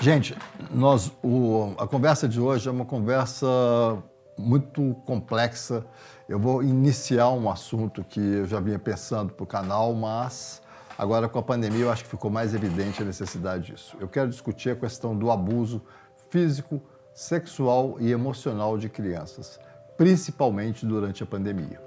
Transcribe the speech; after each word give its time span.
Gente, 0.00 0.34
nós, 0.70 1.12
o, 1.22 1.74
a 1.76 1.86
conversa 1.86 2.26
de 2.26 2.40
hoje 2.40 2.66
é 2.66 2.72
uma 2.72 2.86
conversa 2.86 3.46
muito 4.38 4.94
complexa. 5.04 5.84
Eu 6.26 6.38
vou 6.38 6.62
iniciar 6.62 7.28
um 7.30 7.50
assunto 7.50 8.02
que 8.02 8.18
eu 8.18 8.46
já 8.46 8.60
vinha 8.60 8.78
pensando 8.78 9.34
para 9.34 9.44
o 9.44 9.46
canal, 9.46 9.92
mas 9.92 10.62
agora 10.96 11.28
com 11.28 11.38
a 11.38 11.42
pandemia 11.42 11.82
eu 11.82 11.92
acho 11.92 12.04
que 12.04 12.08
ficou 12.08 12.30
mais 12.30 12.54
evidente 12.54 13.02
a 13.02 13.04
necessidade 13.04 13.72
disso. 13.72 13.94
Eu 14.00 14.08
quero 14.08 14.30
discutir 14.30 14.70
a 14.70 14.76
questão 14.76 15.14
do 15.14 15.30
abuso 15.30 15.82
físico, 16.30 16.80
sexual 17.12 17.96
e 18.00 18.10
emocional 18.10 18.78
de 18.78 18.88
crianças, 18.88 19.60
principalmente 19.98 20.86
durante 20.86 21.22
a 21.22 21.26
pandemia. 21.26 21.78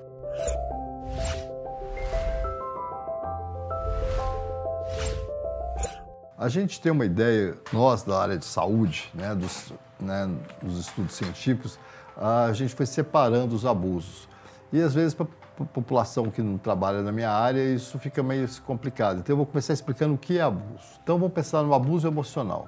A 6.38 6.50
gente 6.50 6.82
tem 6.82 6.92
uma 6.92 7.06
ideia, 7.06 7.56
nós 7.72 8.04
da 8.04 8.20
área 8.20 8.38
de 8.38 8.46
saúde, 8.46 9.10
né, 9.14 9.36
dos, 9.36 9.72
né, 10.00 10.28
dos 10.62 10.80
estudos 10.80 11.14
científicos, 11.14 11.78
a 12.18 12.52
gente 12.54 12.74
foi 12.74 12.86
separando 12.86 13.56
os 13.56 13.66
abusos. 13.66 14.28
E 14.72 14.82
às 14.82 14.94
vezes, 14.94 15.14
para 15.14 15.28
a 15.60 15.64
população 15.66 16.32
que 16.32 16.42
não 16.42 16.58
trabalha 16.58 17.04
na 17.04 17.12
minha 17.12 17.30
área, 17.30 17.64
isso 17.64 18.00
fica 18.00 18.24
meio 18.24 18.48
complicado. 18.62 19.20
Então, 19.20 19.34
eu 19.34 19.38
vou 19.38 19.46
começar 19.46 19.74
explicando 19.74 20.16
o 20.16 20.18
que 20.18 20.40
é 20.40 20.42
abuso. 20.42 21.00
Então, 21.04 21.20
vamos 21.20 21.34
pensar 21.34 21.62
no 21.62 21.74
abuso 21.74 22.08
emocional. 22.08 22.68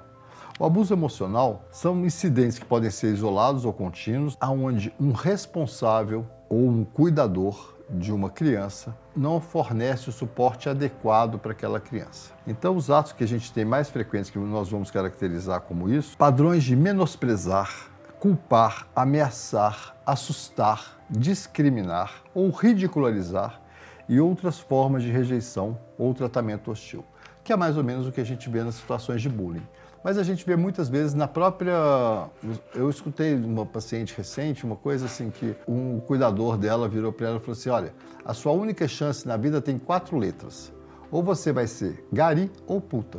O 0.58 0.64
abuso 0.64 0.94
emocional 0.94 1.64
são 1.70 2.06
incidentes 2.06 2.58
que 2.58 2.64
podem 2.64 2.90
ser 2.90 3.12
isolados 3.12 3.64
ou 3.64 3.72
contínuos, 3.72 4.36
aonde 4.40 4.94
um 4.98 5.10
responsável 5.10 6.24
ou 6.48 6.68
um 6.68 6.84
cuidador 6.84 7.75
de 7.88 8.12
uma 8.12 8.28
criança 8.28 8.96
não 9.14 9.40
fornece 9.40 10.08
o 10.08 10.12
suporte 10.12 10.68
adequado 10.68 11.38
para 11.38 11.52
aquela 11.52 11.80
criança. 11.80 12.32
Então, 12.46 12.76
os 12.76 12.90
atos 12.90 13.12
que 13.12 13.24
a 13.24 13.28
gente 13.28 13.52
tem 13.52 13.64
mais 13.64 13.88
frequentes, 13.88 14.30
que 14.30 14.38
nós 14.38 14.68
vamos 14.68 14.90
caracterizar 14.90 15.60
como 15.62 15.88
isso, 15.88 16.16
padrões 16.16 16.64
de 16.64 16.74
menosprezar, 16.74 17.90
culpar, 18.18 18.88
ameaçar, 18.94 19.96
assustar, 20.04 20.98
discriminar 21.08 22.22
ou 22.34 22.50
ridicularizar 22.50 23.60
e 24.08 24.20
outras 24.20 24.58
formas 24.58 25.02
de 25.02 25.10
rejeição 25.10 25.78
ou 25.98 26.14
tratamento 26.14 26.70
hostil, 26.70 27.04
que 27.44 27.52
é 27.52 27.56
mais 27.56 27.76
ou 27.76 27.84
menos 27.84 28.06
o 28.06 28.12
que 28.12 28.20
a 28.20 28.24
gente 28.24 28.48
vê 28.48 28.62
nas 28.62 28.76
situações 28.76 29.22
de 29.22 29.28
bullying. 29.28 29.66
Mas 30.06 30.18
a 30.18 30.22
gente 30.22 30.46
vê 30.46 30.54
muitas 30.54 30.88
vezes 30.88 31.14
na 31.14 31.26
própria. 31.26 32.30
Eu 32.72 32.88
escutei 32.88 33.34
uma 33.34 33.66
paciente 33.66 34.16
recente 34.16 34.64
uma 34.64 34.76
coisa 34.76 35.06
assim 35.06 35.30
que 35.30 35.56
um 35.66 35.98
cuidador 35.98 36.56
dela 36.56 36.88
virou 36.88 37.12
para 37.12 37.26
ela 37.26 37.36
e 37.38 37.40
falou 37.40 37.54
assim: 37.54 37.70
olha, 37.70 37.92
a 38.24 38.32
sua 38.32 38.52
única 38.52 38.86
chance 38.86 39.26
na 39.26 39.36
vida 39.36 39.60
tem 39.60 39.80
quatro 39.80 40.16
letras. 40.16 40.72
Ou 41.10 41.24
você 41.24 41.52
vai 41.52 41.66
ser 41.66 42.06
gari 42.12 42.48
ou 42.68 42.80
puta. 42.80 43.18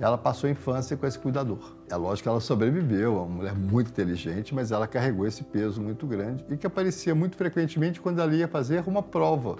Ela 0.00 0.18
passou 0.18 0.48
a 0.48 0.50
infância 0.50 0.96
com 0.96 1.06
esse 1.06 1.20
cuidador. 1.20 1.76
É 1.88 1.94
lógico 1.94 2.24
que 2.24 2.28
ela 2.28 2.40
sobreviveu, 2.40 3.14
é 3.14 3.18
uma 3.20 3.26
mulher 3.26 3.54
muito 3.54 3.90
inteligente, 3.90 4.52
mas 4.52 4.72
ela 4.72 4.88
carregou 4.88 5.24
esse 5.24 5.44
peso 5.44 5.80
muito 5.80 6.04
grande 6.04 6.44
e 6.50 6.56
que 6.56 6.66
aparecia 6.66 7.14
muito 7.14 7.36
frequentemente 7.36 8.00
quando 8.00 8.20
ela 8.20 8.34
ia 8.34 8.48
fazer 8.48 8.82
uma 8.88 9.04
prova 9.04 9.56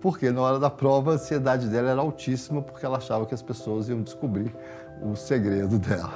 porque 0.00 0.30
na 0.30 0.40
hora 0.40 0.58
da 0.58 0.70
prova 0.70 1.12
a 1.12 1.14
ansiedade 1.14 1.68
dela 1.68 1.90
era 1.90 2.00
altíssima 2.00 2.62
porque 2.62 2.84
ela 2.84 2.98
achava 2.98 3.26
que 3.26 3.34
as 3.34 3.42
pessoas 3.42 3.88
iam 3.88 4.02
descobrir 4.02 4.54
o 5.02 5.14
segredo 5.16 5.78
dela. 5.80 6.12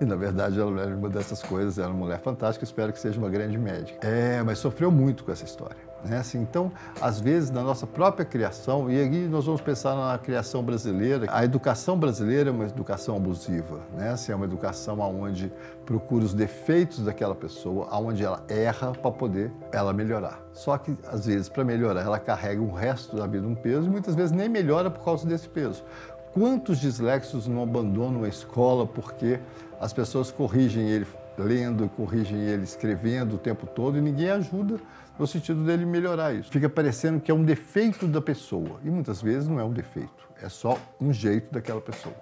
E 0.00 0.04
na 0.04 0.16
verdade 0.16 0.58
ela 0.58 0.82
era 0.82 0.94
uma 0.94 1.08
dessas 1.08 1.42
coisas, 1.42 1.78
era 1.78 1.88
uma 1.88 2.04
mulher 2.04 2.20
fantástica, 2.20 2.64
espero 2.64 2.92
que 2.92 2.98
seja 2.98 3.18
uma 3.18 3.28
grande 3.28 3.58
médica. 3.58 4.06
É, 4.06 4.42
mas 4.42 4.58
sofreu 4.58 4.90
muito 4.90 5.24
com 5.24 5.32
essa 5.32 5.44
história. 5.44 5.76
Né? 6.06 6.18
Assim, 6.18 6.40
então, 6.40 6.70
às 7.00 7.20
vezes, 7.20 7.50
na 7.50 7.62
nossa 7.62 7.86
própria 7.86 8.24
criação, 8.24 8.90
e 8.90 8.98
aí 8.98 9.28
nós 9.28 9.46
vamos 9.46 9.60
pensar 9.60 9.94
na 9.94 10.18
criação 10.18 10.62
brasileira, 10.62 11.26
a 11.30 11.44
educação 11.44 11.98
brasileira 11.98 12.50
é 12.50 12.52
uma 12.52 12.64
educação 12.64 13.16
abusiva, 13.16 13.80
né? 13.96 14.10
assim, 14.10 14.32
é 14.32 14.34
uma 14.34 14.44
educação 14.44 14.98
onde 15.00 15.52
procura 15.84 16.24
os 16.24 16.34
defeitos 16.34 17.04
daquela 17.04 17.34
pessoa, 17.34 17.88
onde 17.92 18.24
ela 18.24 18.42
erra 18.48 18.92
para 18.92 19.10
poder 19.10 19.52
ela 19.72 19.92
melhorar. 19.92 20.40
Só 20.52 20.76
que, 20.78 20.96
às 21.08 21.26
vezes, 21.26 21.48
para 21.48 21.64
melhorar, 21.64 22.02
ela 22.02 22.18
carrega 22.18 22.62
o 22.62 22.72
resto 22.72 23.16
da 23.16 23.26
vida 23.26 23.46
um 23.46 23.54
peso 23.54 23.86
e 23.86 23.90
muitas 23.90 24.14
vezes 24.14 24.32
nem 24.32 24.48
melhora 24.48 24.90
por 24.90 25.04
causa 25.04 25.26
desse 25.26 25.48
peso. 25.48 25.84
Quantos 26.32 26.78
disléxicos 26.78 27.46
não 27.46 27.62
abandonam 27.62 28.24
a 28.24 28.28
escola 28.28 28.86
porque 28.86 29.38
as 29.80 29.92
pessoas 29.92 30.30
corrigem 30.30 30.88
ele 30.88 31.06
lendo, 31.38 31.88
corrigem 31.90 32.38
ele 32.38 32.64
escrevendo 32.64 33.34
o 33.34 33.38
tempo 33.38 33.66
todo 33.66 33.98
e 33.98 34.00
ninguém 34.00 34.30
ajuda 34.30 34.78
no 35.18 35.26
sentido 35.26 35.64
dele 35.64 35.84
melhorar 35.84 36.34
isso. 36.34 36.50
Fica 36.50 36.68
parecendo 36.68 37.20
que 37.20 37.30
é 37.30 37.34
um 37.34 37.44
defeito 37.44 38.06
da 38.06 38.20
pessoa 38.20 38.80
e 38.84 38.90
muitas 38.90 39.22
vezes 39.22 39.48
não 39.48 39.58
é 39.58 39.64
um 39.64 39.72
defeito, 39.72 40.28
é 40.42 40.48
só 40.48 40.78
um 41.00 41.12
jeito 41.12 41.52
daquela 41.52 41.80
pessoa. 41.80 42.14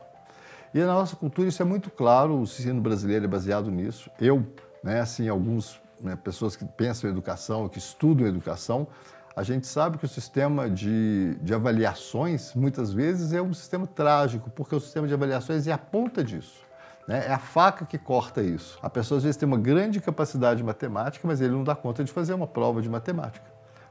E 0.73 0.81
na 0.81 0.87
nossa 0.87 1.15
cultura 1.15 1.49
isso 1.49 1.63
é 1.63 1.65
muito 1.65 1.91
claro, 1.91 2.35
o 2.35 2.43
ensino 2.43 2.81
brasileiro 2.81 3.25
é 3.25 3.29
baseado 3.29 3.71
nisso. 3.71 4.11
Eu, 4.21 4.45
né, 4.83 5.01
assim, 5.01 5.29
algumas 5.29 5.81
né, 6.01 6.17
pessoas 6.17 6.57
que 6.57 6.65
pensam 6.65 7.09
em 7.09 7.13
educação, 7.13 7.69
que 7.69 7.79
estudam 7.79 8.27
educação, 8.27 8.89
a 9.37 9.43
gente 9.43 9.67
sabe 9.67 9.99
que 9.99 10.05
o 10.05 10.09
sistema 10.09 10.71
de, 10.71 11.35
de 11.43 11.53
avaliações, 11.53 12.55
muitas 12.55 12.93
vezes, 12.93 13.33
é 13.33 13.43
um 13.43 13.53
sistema 13.53 13.87
trágico, 13.87 14.49
porque 14.51 14.75
o 14.75 14.81
sistema 14.81 15.09
de 15.09 15.15
avaliações 15.15 15.67
é 15.67 15.73
a 15.73 15.79
ponta 15.79 16.23
disso. 16.23 16.63
Né? 17.07 17.27
É 17.27 17.33
a 17.33 17.39
faca 17.39 17.85
que 17.85 17.99
corta 17.99 18.43
isso. 18.43 18.79
A 18.83 18.91
pessoa 18.91 19.19
às 19.19 19.25
vezes 19.25 19.37
tem 19.37 19.47
uma 19.47 19.59
grande 19.59 20.01
capacidade 20.01 20.59
de 20.59 20.65
matemática, 20.65 21.27
mas 21.27 21.41
ele 21.41 21.53
não 21.53 21.65
dá 21.65 21.75
conta 21.75 22.03
de 22.03 22.11
fazer 22.11 22.35
uma 22.35 22.47
prova 22.47 22.81
de 22.81 22.89
matemática. 22.89 23.47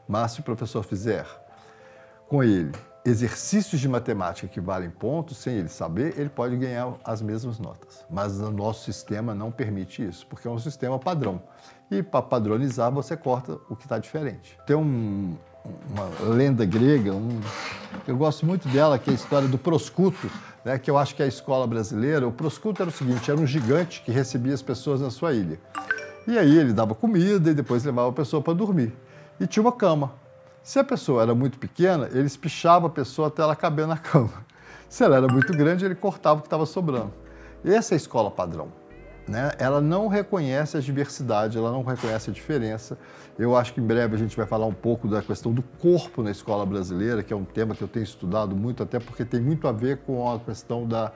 Mas 0.07 0.33
se 0.33 0.39
o 0.39 0.43
professor 0.43 0.83
fizer 0.83 1.25
com 2.27 2.43
ele 2.43 2.71
exercícios 3.05 3.81
de 3.81 3.87
matemática 3.87 4.47
que 4.47 4.61
valem 4.61 4.89
pontos, 4.89 5.37
sem 5.37 5.55
ele 5.55 5.67
saber, 5.67 6.17
ele 6.17 6.29
pode 6.29 6.55
ganhar 6.55 6.93
as 7.03 7.21
mesmas 7.21 7.59
notas. 7.59 8.05
Mas 8.09 8.39
o 8.39 8.49
nosso 8.49 8.85
sistema 8.85 9.35
não 9.35 9.51
permite 9.51 10.05
isso, 10.05 10.25
porque 10.27 10.47
é 10.47 10.51
um 10.51 10.57
sistema 10.57 10.97
padrão. 10.97 11.41
E 11.91 12.01
para 12.01 12.21
padronizar, 12.21 12.91
você 12.91 13.17
corta 13.17 13.59
o 13.69 13.75
que 13.75 13.83
está 13.83 13.99
diferente. 13.99 14.57
Tem 14.65 14.75
um, 14.75 15.35
uma 15.89 16.33
lenda 16.33 16.65
grega, 16.65 17.13
um, 17.13 17.41
eu 18.07 18.15
gosto 18.15 18.45
muito 18.45 18.69
dela, 18.69 18.97
que 18.97 19.09
é 19.09 19.13
a 19.13 19.15
história 19.15 19.47
do 19.49 19.57
proscuto, 19.57 20.31
né, 20.63 20.77
que 20.77 20.89
eu 20.89 20.97
acho 20.97 21.15
que 21.15 21.21
é 21.21 21.25
a 21.25 21.27
escola 21.27 21.67
brasileira. 21.67 22.27
O 22.27 22.31
proscuto 22.31 22.81
era 22.81 22.89
o 22.89 22.93
seguinte: 22.93 23.29
era 23.29 23.39
um 23.39 23.45
gigante 23.45 24.01
que 24.01 24.11
recebia 24.11 24.53
as 24.53 24.61
pessoas 24.61 25.01
na 25.01 25.09
sua 25.09 25.33
ilha. 25.33 25.59
E 26.27 26.37
aí 26.37 26.57
ele 26.57 26.71
dava 26.71 26.95
comida 26.95 27.51
e 27.51 27.53
depois 27.53 27.83
levava 27.83 28.09
a 28.09 28.13
pessoa 28.13 28.41
para 28.41 28.53
dormir. 28.53 28.93
E 29.39 29.45
tinha 29.45 29.61
uma 29.61 29.71
cama. 29.71 30.13
Se 30.63 30.79
a 30.79 30.83
pessoa 30.83 31.21
era 31.21 31.35
muito 31.35 31.59
pequena, 31.59 32.07
ele 32.11 32.25
espichava 32.25 32.87
a 32.87 32.89
pessoa 32.89 33.27
até 33.27 33.41
ela 33.41 33.55
caber 33.55 33.85
na 33.85 33.97
cama. 33.99 34.31
Se 34.87 35.03
ela 35.03 35.17
era 35.17 35.27
muito 35.27 35.51
grande, 35.51 35.83
ele 35.83 35.95
cortava 35.95 36.39
o 36.39 36.41
que 36.41 36.47
estava 36.47 36.65
sobrando. 36.65 37.11
Essa 37.65 37.93
é 37.93 37.95
a 37.95 37.97
escola 37.97 38.31
padrão. 38.31 38.82
Né? 39.27 39.51
Ela 39.57 39.79
não 39.79 40.07
reconhece 40.07 40.75
a 40.75 40.81
diversidade, 40.81 41.57
ela 41.57 41.71
não 41.71 41.83
reconhece 41.83 42.29
a 42.29 42.33
diferença. 42.33 42.97
Eu 43.39 43.55
acho 43.55 43.73
que 43.73 43.79
em 43.79 43.85
breve 43.85 44.15
a 44.15 44.19
gente 44.19 44.35
vai 44.35 44.45
falar 44.45 44.65
um 44.65 44.73
pouco 44.73 45.07
da 45.07 45.21
questão 45.21 45.53
do 45.53 45.61
corpo 45.61 46.21
na 46.21 46.31
escola 46.31 46.65
brasileira, 46.65 47.23
que 47.23 47.31
é 47.31 47.35
um 47.35 47.45
tema 47.45 47.73
que 47.73 47.81
eu 47.81 47.87
tenho 47.87 48.03
estudado 48.03 48.55
muito, 48.55 48.83
até 48.83 48.99
porque 48.99 49.23
tem 49.23 49.39
muito 49.39 49.67
a 49.67 49.71
ver 49.71 49.99
com 49.99 50.29
a 50.29 50.39
questão 50.39 50.85
da, 50.85 51.11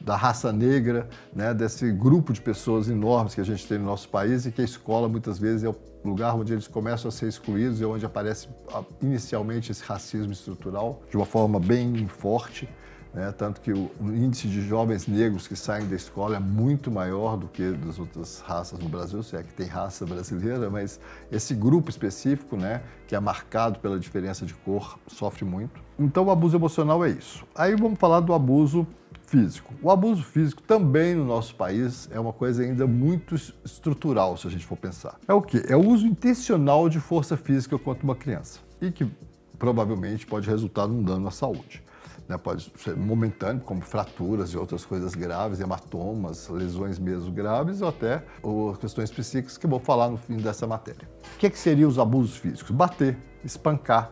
da 0.00 0.16
raça 0.16 0.52
negra, 0.52 1.08
né? 1.34 1.54
desse 1.54 1.90
grupo 1.90 2.32
de 2.32 2.40
pessoas 2.40 2.88
enormes 2.88 3.34
que 3.34 3.40
a 3.40 3.44
gente 3.44 3.66
tem 3.66 3.78
no 3.78 3.86
nosso 3.86 4.08
país 4.08 4.44
e 4.44 4.52
que 4.52 4.60
a 4.60 4.64
escola 4.64 5.08
muitas 5.08 5.38
vezes 5.38 5.64
é 5.64 5.68
o 5.68 5.76
lugar 6.04 6.36
onde 6.36 6.52
eles 6.52 6.68
começam 6.68 7.08
a 7.08 7.12
ser 7.12 7.26
excluídos 7.26 7.80
e 7.80 7.84
onde 7.84 8.04
aparece 8.04 8.48
ah, 8.72 8.84
inicialmente 9.02 9.72
esse 9.72 9.82
racismo 9.82 10.32
estrutural 10.32 11.02
de 11.10 11.16
uma 11.16 11.26
forma 11.26 11.58
bem 11.58 12.06
forte. 12.06 12.68
Né? 13.16 13.32
Tanto 13.32 13.62
que 13.62 13.72
o 13.72 13.90
índice 14.02 14.46
de 14.46 14.60
jovens 14.60 15.06
negros 15.06 15.48
que 15.48 15.56
saem 15.56 15.88
da 15.88 15.96
escola 15.96 16.36
é 16.36 16.38
muito 16.38 16.90
maior 16.90 17.38
do 17.38 17.48
que 17.48 17.72
das 17.72 17.98
outras 17.98 18.40
raças 18.40 18.78
no 18.78 18.90
Brasil, 18.90 19.22
se 19.22 19.34
é 19.34 19.42
que 19.42 19.54
tem 19.54 19.66
raça 19.66 20.04
brasileira, 20.04 20.68
mas 20.68 21.00
esse 21.32 21.54
grupo 21.54 21.88
específico, 21.88 22.58
né, 22.58 22.82
que 23.08 23.16
é 23.16 23.20
marcado 23.20 23.78
pela 23.78 23.98
diferença 23.98 24.44
de 24.44 24.52
cor, 24.52 24.98
sofre 25.06 25.46
muito. 25.46 25.80
Então 25.98 26.26
o 26.26 26.30
abuso 26.30 26.58
emocional 26.58 27.02
é 27.02 27.08
isso. 27.08 27.42
Aí 27.54 27.74
vamos 27.74 27.98
falar 27.98 28.20
do 28.20 28.34
abuso 28.34 28.86
físico. 29.26 29.72
O 29.82 29.90
abuso 29.90 30.22
físico 30.22 30.60
também 30.62 31.14
no 31.14 31.24
nosso 31.24 31.54
país 31.54 32.10
é 32.12 32.20
uma 32.20 32.34
coisa 32.34 32.62
ainda 32.62 32.86
muito 32.86 33.34
estrutural, 33.64 34.36
se 34.36 34.46
a 34.46 34.50
gente 34.50 34.66
for 34.66 34.76
pensar. 34.76 35.16
É 35.26 35.32
o 35.32 35.40
quê? 35.40 35.64
É 35.66 35.74
o 35.74 35.80
uso 35.80 36.06
intencional 36.06 36.86
de 36.90 37.00
força 37.00 37.34
física 37.34 37.78
contra 37.78 38.04
uma 38.04 38.14
criança 38.14 38.60
e 38.78 38.92
que 38.92 39.10
provavelmente 39.58 40.26
pode 40.26 40.50
resultar 40.50 40.86
num 40.86 41.02
dano 41.02 41.26
à 41.26 41.30
saúde. 41.30 41.82
Né? 42.28 42.36
Pode 42.36 42.70
ser 42.76 42.96
momentâneo, 42.96 43.62
como 43.62 43.80
fraturas 43.80 44.50
e 44.50 44.56
outras 44.56 44.84
coisas 44.84 45.14
graves, 45.14 45.60
hematomas, 45.60 46.48
lesões 46.48 46.98
mesmo 46.98 47.30
graves, 47.30 47.80
ou 47.80 47.88
até 47.88 48.24
ou 48.42 48.74
questões 48.74 49.10
psíquicas 49.10 49.56
que 49.56 49.66
eu 49.66 49.70
vou 49.70 49.80
falar 49.80 50.08
no 50.08 50.16
fim 50.16 50.36
dessa 50.36 50.66
matéria. 50.66 51.08
O 51.34 51.38
que, 51.38 51.46
é 51.46 51.50
que 51.50 51.58
seriam 51.58 51.88
os 51.88 51.98
abusos 51.98 52.36
físicos? 52.36 52.70
Bater, 52.70 53.16
espancar, 53.44 54.10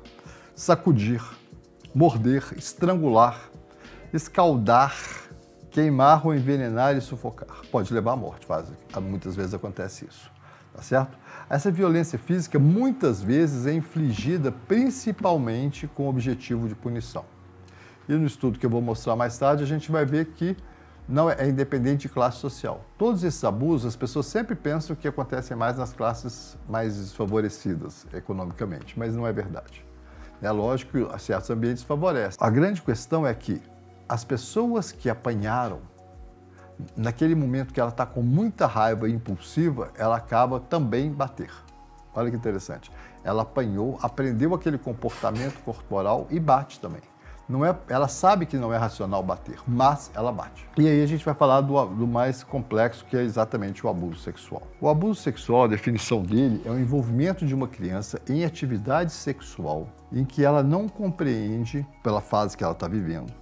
sacudir, 0.55 1.23
morder, 1.95 2.45
estrangular, 2.57 3.51
escaldar, 4.13 4.95
queimar 5.71 6.25
ou 6.25 6.35
envenenar 6.35 6.97
e 6.97 7.01
sufocar. 7.01 7.63
Pode 7.71 7.93
levar 7.93 8.13
à 8.13 8.17
morte, 8.17 8.47
faz, 8.47 8.69
muitas 9.03 9.35
vezes 9.35 9.55
acontece 9.55 10.07
isso, 10.09 10.31
tá 10.73 10.83
certo? 10.83 11.19
Essa 11.51 11.71
violência 11.71 12.19
física 12.19 12.59
muitas 12.59 13.21
vezes 13.21 13.67
é 13.67 13.73
infligida 13.73 14.53
principalmente 14.53 15.89
com 15.89 16.05
o 16.05 16.09
objetivo 16.09 16.69
de 16.69 16.75
punição. 16.77 17.34
E 18.09 18.15
no 18.15 18.27
estudo 18.27 18.59
que 18.59 18.67
eu 18.67 18.71
vou 18.71 18.83
mostrar 18.83 19.17
mais 19.17 19.39
tarde, 19.39 19.63
a 19.63 19.67
gente 19.67 19.91
vai 19.91 20.05
ver 20.05 20.27
que 20.27 20.57
não 21.09 21.29
é, 21.29 21.37
é 21.39 21.49
independente 21.49 22.03
de 22.03 22.09
classe 22.09 22.39
social. 22.39 22.85
Todos 22.99 23.25
esses 23.25 23.43
abusos, 23.45 23.87
as 23.87 23.97
pessoas 23.97 24.27
sempre 24.27 24.55
pensam 24.55 24.97
que 24.97 25.07
acontecem 25.07 25.57
mais 25.57 25.77
nas 25.77 25.93
classes 25.93 26.57
mais 26.69 26.97
desfavorecidas 26.97 28.07
economicamente, 28.13 28.99
mas 28.99 29.15
não 29.15 29.27
é 29.27 29.33
verdade. 29.33 29.85
É 30.43 30.51
lógico 30.51 30.93
que 30.93 31.19
certos 31.19 31.49
ambientes 31.51 31.83
favorecem. 31.83 32.39
A 32.41 32.51
grande 32.51 32.83
questão 32.83 33.27
é 33.27 33.33
que 33.33 33.63
as 34.09 34.25
pessoas 34.25 34.93
que 34.93 35.09
apanharam, 35.09 35.81
naquele 36.97 37.35
momento 37.35 37.73
que 37.73 37.81
ela 37.81 37.91
está 37.91 38.05
com 38.05 38.21
muita 38.21 38.67
raiva 38.67 39.09
e 39.09 39.13
impulsiva, 39.13 39.91
ela 39.97 40.17
acaba 40.17 40.61
também 40.61 41.11
bater. 41.11 41.51
Olha 42.15 42.31
que 42.31 42.37
interessante. 42.37 42.93
Ela 43.23 43.43
apanhou, 43.43 43.99
aprendeu 44.03 44.55
aquele 44.55 44.77
comportamento 44.77 45.63
corporal 45.65 46.27
e 46.31 46.39
bate 46.39 46.79
também. 46.79 47.01
Não 47.49 47.65
é, 47.65 47.77
ela 47.89 48.09
sabe 48.09 48.47
que 48.47 48.57
não 48.57 48.73
é 48.73 48.77
racional 48.77 49.23
bater, 49.23 49.59
mas 49.67 50.11
ela 50.15 50.33
bate. 50.33 50.67
E 50.79 50.89
aí 50.89 51.03
a 51.03 51.07
gente 51.07 51.25
vai 51.25 51.35
falar 51.35 51.61
do, 51.61 51.85
do, 51.87 52.07
mais 52.07 52.43
complexo, 52.43 53.05
que 53.05 53.17
é 53.17 53.23
exatamente 53.23 53.85
o 53.85 53.89
abuso 53.89 54.21
sexual. 54.21 54.63
O 54.81 54.89
abuso 54.89 55.21
sexual, 55.21 55.65
a 55.65 55.67
definição 55.67 56.23
dele, 56.23 56.63
é 56.65 56.71
o 56.71 56.79
envolvimento 56.79 57.45
de 57.45 57.55
uma 57.55 57.69
criança 57.69 58.21
em 58.29 58.45
atividade 58.45 59.13
sexual 59.13 59.89
em 60.11 60.25
que 60.25 60.45
ela 60.45 60.63
não 60.63 60.89
compreende, 60.89 61.87
pela 62.03 62.21
fase 62.21 62.57
que 62.57 62.65
ela 62.65 62.73
está 62.73 62.89
vivendo, 62.89 63.33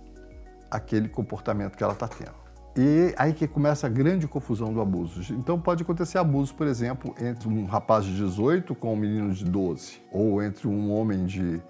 aquele 0.70 1.08
comportamento 1.08 1.76
que 1.76 1.84
ela 1.84 1.92
está 1.92 2.08
tendo. 2.08 2.42
E 2.74 3.14
aí 3.18 3.34
que 3.34 3.46
começa 3.46 3.86
a 3.86 3.90
grande 3.90 4.26
confusão 4.26 4.72
do 4.72 4.80
abuso. 4.80 5.34
Então 5.34 5.60
pode 5.60 5.82
acontecer 5.82 6.16
abuso, 6.16 6.54
por 6.54 6.66
exemplo, 6.66 7.14
entre 7.20 7.46
um 7.46 7.66
rapaz 7.66 8.04
de 8.06 8.16
18 8.16 8.74
com 8.74 8.94
um 8.94 8.96
menino 8.96 9.32
de 9.32 9.44
12, 9.44 10.00
ou 10.10 10.42
entre 10.42 10.66
um 10.66 10.90
homem 10.90 11.26
de 11.26 11.60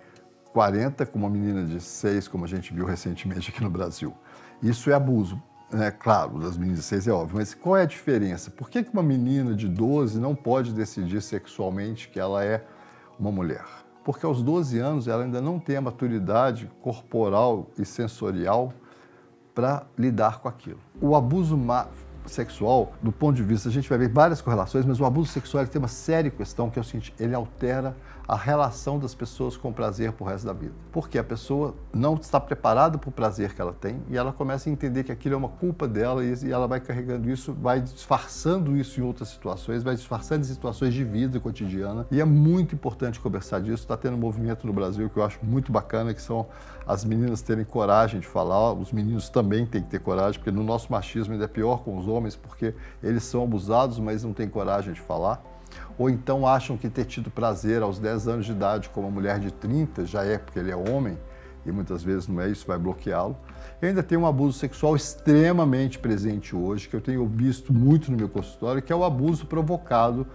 40 0.52 1.06
com 1.06 1.19
uma 1.19 1.31
menina 1.31 1.64
de 1.64 1.81
6, 1.81 2.28
como 2.28 2.44
a 2.44 2.49
gente 2.49 2.72
viu 2.72 2.84
recentemente 2.84 3.50
aqui 3.50 3.62
no 3.62 3.70
Brasil. 3.70 4.14
Isso 4.62 4.90
é 4.90 4.94
abuso. 4.94 5.40
É 5.72 5.90
claro, 5.90 6.38
das 6.38 6.58
meninas 6.58 6.81
de 6.81 6.84
6 6.84 7.08
é 7.08 7.12
óbvio, 7.12 7.38
mas 7.38 7.54
qual 7.54 7.78
é 7.78 7.82
a 7.82 7.87
diferença? 7.87 8.50
Por 8.50 8.69
que 8.69 8.87
uma 8.93 9.02
menina 9.02 9.54
de 9.54 9.66
12 9.66 10.20
não 10.20 10.34
pode 10.34 10.70
decidir 10.75 11.22
sexualmente 11.22 12.10
que 12.10 12.20
ela 12.20 12.44
é 12.44 12.62
uma 13.19 13.32
mulher? 13.32 13.64
Porque 14.04 14.26
aos 14.26 14.43
12 14.43 14.78
anos 14.78 15.08
ela 15.08 15.25
ainda 15.25 15.40
não 15.40 15.58
tem 15.58 15.76
a 15.76 15.81
maturidade 15.81 16.70
corporal 16.82 17.70
e 17.78 17.87
sensorial 17.87 18.75
para 19.55 19.87
lidar 19.96 20.40
com 20.40 20.48
aquilo. 20.48 20.81
O 21.00 21.16
abuso 21.16 21.56
sexual, 22.26 22.92
do 23.02 23.12
ponto 23.12 23.36
de 23.36 23.42
vista, 23.42 23.69
a 23.69 23.72
gente 23.72 23.88
vai 23.88 23.98
ver 23.98 24.08
várias 24.08 24.40
correlações, 24.40 24.84
mas 24.84 25.00
o 25.00 25.04
abuso 25.04 25.30
sexual 25.30 25.66
tem 25.66 25.78
uma 25.78 25.88
séria 25.88 26.30
questão 26.30 26.70
que 26.70 26.78
é 26.78 26.82
o 26.82 26.84
seguinte: 26.84 27.14
ele 27.19 27.34
altera 27.34 27.94
a 28.26 28.36
relação 28.36 28.98
das 28.98 29.14
pessoas 29.14 29.56
com 29.56 29.70
o 29.70 29.72
prazer 29.72 30.12
pro 30.12 30.24
resto 30.24 30.46
da 30.46 30.52
vida. 30.52 30.72
Porque 30.90 31.19
a 31.19 31.24
pessoa 31.24 31.74
não 31.92 32.14
está 32.14 32.38
preparada 32.40 32.96
para 32.96 33.08
o 33.08 33.12
prazer 33.12 33.54
que 33.54 33.60
ela 33.60 33.72
tem 33.72 34.00
e 34.08 34.16
ela 34.16 34.32
começa 34.32 34.69
a 34.69 34.72
entender 34.72 35.04
que 35.04 35.12
aquilo 35.12 35.34
é 35.34 35.38
uma 35.38 35.48
culpa 35.48 35.88
dela 35.88 36.24
e 36.24 36.50
ela 36.50 36.66
vai 36.66 36.80
carregando 36.80 37.28
isso, 37.30 37.52
vai 37.52 37.80
disfarçando 37.80 38.76
isso 38.76 39.00
em 39.00 39.02
outras 39.02 39.28
situações, 39.28 39.82
vai 39.82 39.94
disfarçando 39.94 40.42
em 40.42 40.48
situações 40.48 40.94
de 40.94 41.04
vida 41.04 41.40
cotidiana. 41.40 42.06
E 42.10 42.20
é 42.20 42.24
muito 42.24 42.74
importante 42.74 43.20
conversar 43.20 43.60
disso. 43.60 43.82
Está 43.82 43.96
tendo 43.96 44.14
um 44.14 44.20
movimento 44.20 44.66
no 44.66 44.72
Brasil 44.72 45.10
que 45.10 45.19
eu 45.19 45.24
acho 45.24 45.38
muito 45.42 45.72
bacana, 45.72 46.14
que 46.14 46.22
são 46.22 46.46
as 46.86 47.04
meninas 47.04 47.42
terem 47.42 47.64
coragem 47.64 48.20
de 48.20 48.26
falar, 48.26 48.72
os 48.72 48.92
meninos 48.92 49.28
também 49.28 49.64
têm 49.66 49.82
que 49.82 49.88
ter 49.88 50.00
coragem, 50.00 50.38
porque 50.40 50.50
no 50.50 50.64
nosso 50.64 50.90
machismo 50.90 51.32
ainda 51.32 51.44
é 51.44 51.48
pior 51.48 51.82
com 51.82 51.96
os 51.96 52.08
homens, 52.12 52.36
porque 52.36 52.74
eles 53.02 53.24
são 53.24 53.42
abusados, 53.42 53.98
mas 53.98 54.22
não 54.22 54.32
têm 54.32 54.48
coragem 54.48 54.92
de 54.92 55.00
falar 55.00 55.42
ou 55.98 56.10
então 56.10 56.46
acham 56.46 56.76
que 56.76 56.88
ter 56.88 57.04
tido 57.04 57.30
prazer 57.30 57.82
aos 57.82 57.98
10 57.98 58.28
anos 58.28 58.46
de 58.46 58.52
idade 58.52 58.88
com 58.88 59.00
uma 59.00 59.10
mulher 59.10 59.38
de 59.38 59.50
30 59.50 60.04
já 60.04 60.24
é 60.24 60.38
porque 60.38 60.58
ele 60.58 60.70
é 60.70 60.76
homem, 60.76 61.18
e 61.64 61.70
muitas 61.70 62.02
vezes 62.02 62.26
não 62.26 62.40
é 62.40 62.48
isso, 62.48 62.66
vai 62.66 62.78
bloqueá-lo. 62.78 63.36
E 63.80 63.86
ainda 63.86 64.02
tem 64.02 64.18
um 64.18 64.26
abuso 64.26 64.58
sexual 64.58 64.96
extremamente 64.96 65.98
presente 65.98 66.56
hoje, 66.56 66.88
que 66.88 66.96
eu 66.96 67.00
tenho 67.00 67.26
visto 67.26 67.72
muito 67.72 68.10
no 68.10 68.16
meu 68.16 68.28
consultório, 68.28 68.82
que 68.82 68.92
é 68.92 68.96
o 68.96 69.04
abuso 69.04 69.46
provocado 69.46 70.26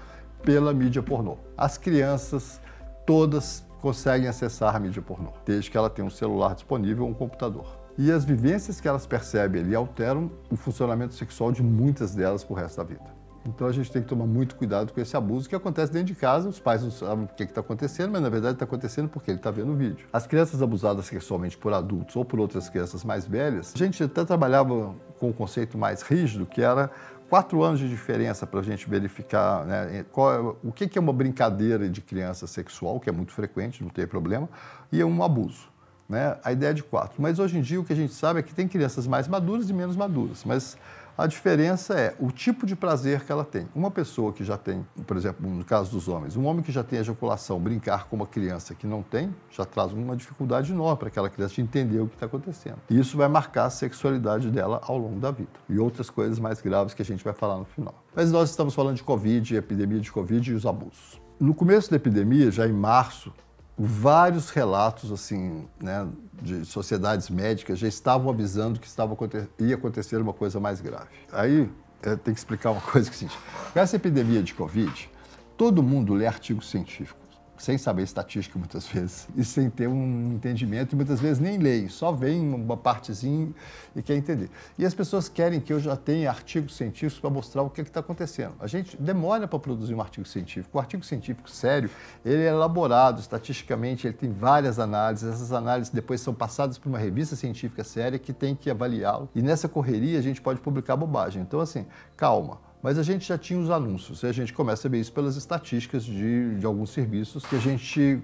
pela 0.42 0.74
mídia 0.74 1.04
pornô. 1.04 1.38
As 1.58 1.78
crianças 1.78 2.62
todas 3.06 3.66
conseguem 3.82 4.28
acessar 4.28 4.76
a 4.76 4.80
mídia 4.80 5.02
pornô, 5.02 5.32
desde 5.46 5.70
que 5.70 5.78
ela 5.78 5.90
tenha 5.90 6.06
um 6.06 6.12
celular 6.12 6.56
disponível 6.56 7.04
ou 7.04 7.12
um 7.12 7.14
computador. 7.14 7.87
E 7.98 8.12
as 8.12 8.24
vivências 8.24 8.80
que 8.80 8.88
elas 8.88 9.08
percebem 9.08 9.62
ali 9.62 9.74
alteram 9.74 10.30
o 10.52 10.56
funcionamento 10.56 11.16
sexual 11.16 11.52
de 11.52 11.64
muitas 11.64 12.14
delas 12.14 12.44
para 12.44 12.54
o 12.54 12.56
resto 12.56 12.78
da 12.78 12.84
vida. 12.84 13.18
Então 13.48 13.66
a 13.66 13.72
gente 13.72 13.92
tem 13.92 14.02
que 14.02 14.08
tomar 14.08 14.28
muito 14.28 14.56
cuidado 14.56 14.92
com 14.92 15.00
esse 15.00 15.16
abuso 15.16 15.48
que 15.48 15.56
acontece 15.56 15.92
dentro 15.92 16.08
de 16.08 16.16
casa. 16.16 16.48
Os 16.50 16.60
pais 16.60 16.84
não 16.84 16.92
sabem 16.92 17.26
o 17.26 17.28
que 17.28 17.44
está 17.44 17.62
acontecendo, 17.62 18.12
mas 18.12 18.22
na 18.22 18.30
verdade 18.30 18.54
está 18.54 18.66
acontecendo 18.66 19.10
porque 19.10 19.32
ele 19.32 19.40
está 19.40 19.50
vendo 19.50 19.72
o 19.72 19.76
vídeo. 19.76 20.06
As 20.12 20.28
crianças 20.28 20.62
abusadas 20.62 21.06
sexualmente 21.06 21.58
por 21.58 21.74
adultos 21.74 22.16
ou 22.16 22.26
por 22.26 22.40
outras 22.40 22.70
crianças 22.70 23.04
mais 23.04 23.26
velhas, 23.26 23.74
a 23.74 23.78
gente 23.78 24.04
até 24.04 24.24
trabalhava 24.26 24.94
com 25.18 25.30
um 25.30 25.34
conceito 25.34 25.78
mais 25.78 26.02
rígido, 26.02 26.46
que 26.46 26.62
era 26.62 26.92
quatro 27.30 27.64
anos 27.64 27.80
de 27.80 27.90
diferença 27.90 28.46
para 28.46 28.60
a 28.60 28.64
gente 28.64 28.88
verificar 28.88 29.66
né, 29.66 30.06
qual 30.12 30.34
é, 30.34 30.56
o 30.64 30.72
que 30.72 30.98
é 30.98 31.02
uma 31.02 31.14
brincadeira 31.14 31.90
de 31.90 32.02
criança 32.02 32.46
sexual, 32.48 33.00
que 33.00 33.10
é 33.10 33.14
muito 33.14 33.32
frequente, 33.32 33.82
não 33.82 33.90
tem 33.90 34.06
problema, 34.06 34.48
e 34.92 35.02
é 35.02 35.06
um 35.06 35.24
abuso. 35.24 35.77
Né? 36.08 36.38
A 36.44 36.52
ideia 36.52 36.74
de 36.74 36.84
quatro. 36.84 37.22
Mas 37.22 37.40
hoje 37.40 37.58
em 37.58 37.62
dia 37.62 37.80
o 37.80 37.84
que 37.84 37.94
a 37.94 37.96
gente 37.96 38.14
sabe 38.14 38.40
é 38.40 38.44
que 38.44 38.54
tem 38.54 38.68
crianças 38.68 39.06
mais 39.08 39.28
maduras 39.28 39.70
e 39.70 39.74
menos 39.74 39.96
maduras. 39.96 40.44
Mas 40.46 40.78
a 41.18 41.26
diferença 41.26 41.96
é 41.96 42.16
o 42.20 42.30
tipo 42.30 42.64
de 42.64 42.76
prazer 42.76 43.26
que 43.26 43.32
ela 43.32 43.44
tem. 43.44 43.68
Uma 43.74 43.90
pessoa 43.90 44.32
que 44.32 44.44
já 44.44 44.56
tem, 44.56 44.86
por 45.08 45.18
exemplo, 45.18 45.50
no 45.50 45.66
caso 45.66 45.90
dos 45.90 46.08
homens, 46.08 46.38
um 46.38 46.46
homem 46.46 46.62
que 46.62 46.72
já 46.72 46.84
tem 46.84 47.00
ejaculação, 47.00 47.60
brincar 47.60 48.06
com 48.06 48.16
uma 48.16 48.28
criança 48.28 48.76
que 48.76 48.86
não 48.86 49.02
tem, 49.02 49.34
já 49.50 49.66
traz 49.66 49.92
uma 49.92 50.16
dificuldade 50.16 50.72
enorme 50.72 51.00
para 51.00 51.08
aquela 51.08 51.28
criança 51.28 51.60
entender 51.60 52.00
o 52.00 52.08
que 52.08 52.14
está 52.14 52.28
acontecendo. 52.28 52.78
E 52.88 53.00
isso 53.00 53.18
vai 53.18 53.28
marcar 53.28 53.66
a 53.66 53.70
sexualidade 53.72 54.52
dela 54.52 54.80
ao 54.84 54.96
longo 54.96 55.20
da 55.20 55.32
vida. 55.32 55.50
E 55.68 55.80
outras 55.80 56.08
coisas 56.08 56.38
mais 56.38 56.62
graves 56.62 56.94
que 56.94 57.02
a 57.02 57.06
gente 57.06 57.24
vai 57.24 57.34
falar 57.34 57.58
no 57.58 57.66
final. 57.66 57.96
Mas 58.16 58.32
nós 58.32 58.52
estamos 58.52 58.76
falando 58.76 58.98
de 58.98 59.04
Covid, 59.04 59.56
epidemia 59.56 60.00
de 60.00 60.12
Covid 60.12 60.52
e 60.52 60.54
os 60.54 60.68
abusos. 60.68 61.20
No 61.40 61.56
começo 61.56 61.90
da 61.90 61.96
epidemia, 61.96 62.52
já 62.52 62.68
em 62.68 62.74
março, 62.74 63.34
vários 63.78 64.50
relatos 64.50 65.12
assim, 65.12 65.68
né, 65.80 66.08
de 66.42 66.66
sociedades 66.66 67.30
médicas 67.30 67.78
já 67.78 67.88
estavam 67.88 68.30
avisando 68.30 68.80
que 68.80 68.88
estava 68.88 69.16
ia 69.60 69.76
acontecer 69.76 70.18
uma 70.18 70.34
coisa 70.34 70.60
mais 70.60 70.82
grave. 70.82 71.10
Aí 71.32 71.70
é, 72.02 72.16
tem 72.16 72.34
que 72.34 72.40
explicar 72.40 72.72
uma 72.72 72.82
coisa 72.92 73.10
que 73.10 73.16
é 73.16 73.20
seguinte: 73.20 73.40
essa 73.76 73.96
epidemia 73.96 74.42
de 74.42 74.54
Covid, 74.54 75.10
todo 75.56 75.84
mundo 75.84 76.14
lê 76.14 76.26
artigos 76.26 76.70
científicos 76.70 77.27
sem 77.58 77.78
saber 77.78 78.04
estatística 78.04 78.58
muitas 78.58 78.88
vezes, 78.88 79.28
e 79.36 79.44
sem 79.44 79.70
ter 79.70 79.88
um 79.88 80.34
entendimento, 80.34 80.94
e 80.94 80.96
muitas 80.96 81.20
vezes 81.20 81.40
nem 81.40 81.58
leem, 81.58 81.90
só 81.90 82.12
vem 82.12 82.54
uma 82.54 82.78
partezinha 82.78 83.50
e 83.96 84.02
quer 84.02 84.16
entender. 84.16 84.50
E 84.78 84.86
as 84.86 84.94
pessoas 84.94 85.28
querem 85.28 85.60
que 85.60 85.74
eu 85.74 85.80
já 85.80 85.96
tenha 85.96 86.30
artigos 86.30 86.76
científicos 86.76 87.20
para 87.20 87.30
mostrar 87.30 87.64
o 87.64 87.70
que 87.70 87.82
é 87.82 87.84
está 87.84 88.00
acontecendo. 88.00 88.54
A 88.60 88.68
gente 88.68 88.96
demora 89.02 89.48
para 89.48 89.60
produzir 89.60 89.96
um 89.96 90.02
artigo 90.02 90.28
científico. 90.28 90.78
O 90.78 90.80
artigo 90.80 91.04
científico 91.04 91.50
sério, 91.50 91.90
ele 92.24 92.44
é 92.44 92.48
elaborado 92.48 93.20
estatisticamente, 93.20 94.06
ele 94.06 94.14
tem 94.14 94.32
várias 94.32 94.78
análises, 94.78 95.28
essas 95.28 95.52
análises 95.52 95.92
depois 95.92 96.22
são 96.22 96.34
passadas 96.34 96.78
para 96.78 96.90
uma 96.90 97.00
revista 97.00 97.36
científica 97.36 97.84
séria 97.84 98.20
que 98.20 98.34
tem 98.34 98.56
que 98.56 98.70
avaliá-lo, 98.70 99.30
e 99.34 99.42
nessa 99.42 99.68
correria 99.68 100.20
a 100.20 100.22
gente 100.22 100.42
pode 100.42 100.60
publicar 100.60 100.96
bobagem. 100.96 101.42
Então, 101.42 101.60
assim, 101.60 101.86
calma 102.16 102.67
mas 102.82 102.98
a 102.98 103.04
gente 103.04 103.28
já 103.28 103.38
tinha 103.38 103.60
os 103.60 103.70
anúncios 103.70 104.24
e 104.24 104.28
a 104.28 104.32
gente 104.32 104.54
começa 104.54 104.88
a 104.88 104.92
ver 104.92 105.00
isso 105.00 105.12
pelas 105.12 105.36
estatísticas 105.36 106.04
de, 106.04 106.56
de 106.56 106.66
alguns 106.66 106.92
serviços 106.92 107.46
que 107.46 107.56
a 107.56 107.60
gente 107.60 108.22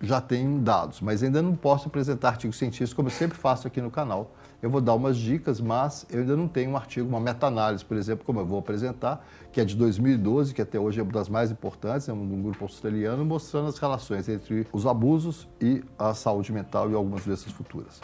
já 0.00 0.20
tem 0.20 0.62
dados, 0.62 1.00
mas 1.00 1.22
ainda 1.22 1.40
não 1.40 1.54
posso 1.54 1.88
apresentar 1.88 2.30
artigos 2.30 2.56
científicos 2.56 2.92
como 2.92 3.08
eu 3.08 3.12
sempre 3.12 3.36
faço 3.36 3.66
aqui 3.66 3.80
no 3.80 3.90
canal. 3.90 4.32
Eu 4.62 4.70
vou 4.70 4.80
dar 4.80 4.94
umas 4.94 5.16
dicas, 5.16 5.60
mas 5.60 6.06
eu 6.10 6.20
ainda 6.20 6.36
não 6.36 6.48
tenho 6.48 6.70
um 6.70 6.76
artigo, 6.76 7.06
uma 7.06 7.20
meta-análise, 7.20 7.84
por 7.84 7.96
exemplo, 7.98 8.24
como 8.24 8.40
eu 8.40 8.46
vou 8.46 8.58
apresentar, 8.58 9.22
que 9.52 9.60
é 9.60 9.64
de 9.64 9.76
2012, 9.76 10.54
que 10.54 10.62
até 10.62 10.78
hoje 10.78 11.00
é 11.00 11.02
uma 11.02 11.12
das 11.12 11.28
mais 11.28 11.50
importantes, 11.50 12.08
é 12.08 12.12
um 12.12 12.42
grupo 12.42 12.64
australiano, 12.64 13.24
mostrando 13.26 13.68
as 13.68 13.78
relações 13.78 14.26
entre 14.28 14.66
os 14.72 14.86
abusos 14.86 15.46
e 15.60 15.84
a 15.98 16.14
saúde 16.14 16.50
mental 16.50 16.90
e 16.90 16.94
algumas 16.94 17.24
doenças 17.24 17.52
futuras. 17.52 18.00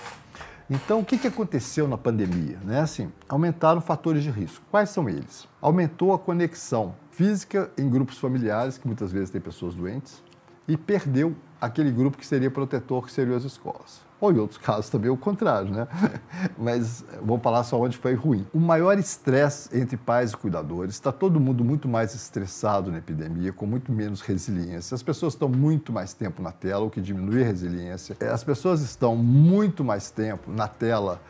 Então, 0.70 1.00
o 1.00 1.04
que, 1.04 1.18
que 1.18 1.26
aconteceu 1.26 1.88
na 1.88 1.98
pandemia? 1.98 2.56
Né? 2.64 2.80
Assim, 2.80 3.10
aumentaram 3.28 3.80
fatores 3.80 4.22
de 4.22 4.30
risco. 4.30 4.64
Quais 4.70 4.90
são 4.90 5.08
eles? 5.08 5.48
Aumentou 5.60 6.12
a 6.14 6.18
conexão 6.18 6.94
física 7.10 7.72
em 7.76 7.90
grupos 7.90 8.18
familiares, 8.18 8.78
que 8.78 8.86
muitas 8.86 9.10
vezes 9.10 9.30
tem 9.30 9.40
pessoas 9.40 9.74
doentes, 9.74 10.22
e 10.68 10.76
perdeu 10.76 11.34
aquele 11.60 11.90
grupo 11.90 12.16
que 12.16 12.26
seria 12.26 12.50
protetor, 12.50 13.04
que 13.04 13.12
seriam 13.12 13.36
as 13.36 13.44
escolas 13.44 14.10
ou 14.20 14.30
em 14.30 14.38
outros 14.38 14.58
casos 14.58 14.90
também 14.90 15.10
o 15.10 15.16
contrário, 15.16 15.70
né? 15.72 15.88
Mas 16.58 17.04
vamos 17.22 17.42
falar 17.42 17.64
só 17.64 17.80
onde 17.80 17.96
foi 17.96 18.14
ruim. 18.14 18.46
O 18.52 18.60
maior 18.60 18.98
estresse 18.98 19.76
entre 19.76 19.96
pais 19.96 20.32
e 20.32 20.36
cuidadores, 20.36 20.94
está 20.94 21.10
todo 21.10 21.40
mundo 21.40 21.64
muito 21.64 21.88
mais 21.88 22.14
estressado 22.14 22.92
na 22.92 22.98
epidemia, 22.98 23.52
com 23.52 23.66
muito 23.66 23.90
menos 23.90 24.20
resiliência. 24.20 24.94
As 24.94 25.02
pessoas 25.02 25.32
estão 25.32 25.48
muito 25.48 25.92
mais 25.92 26.12
tempo 26.12 26.42
na 26.42 26.52
tela, 26.52 26.84
o 26.84 26.90
que 26.90 27.00
diminui 27.00 27.42
a 27.42 27.46
resiliência. 27.46 28.16
As 28.20 28.44
pessoas 28.44 28.82
estão 28.82 29.16
muito 29.16 29.82
mais 29.82 30.10
tempo 30.10 30.50
na 30.50 30.68
tela 30.68 31.20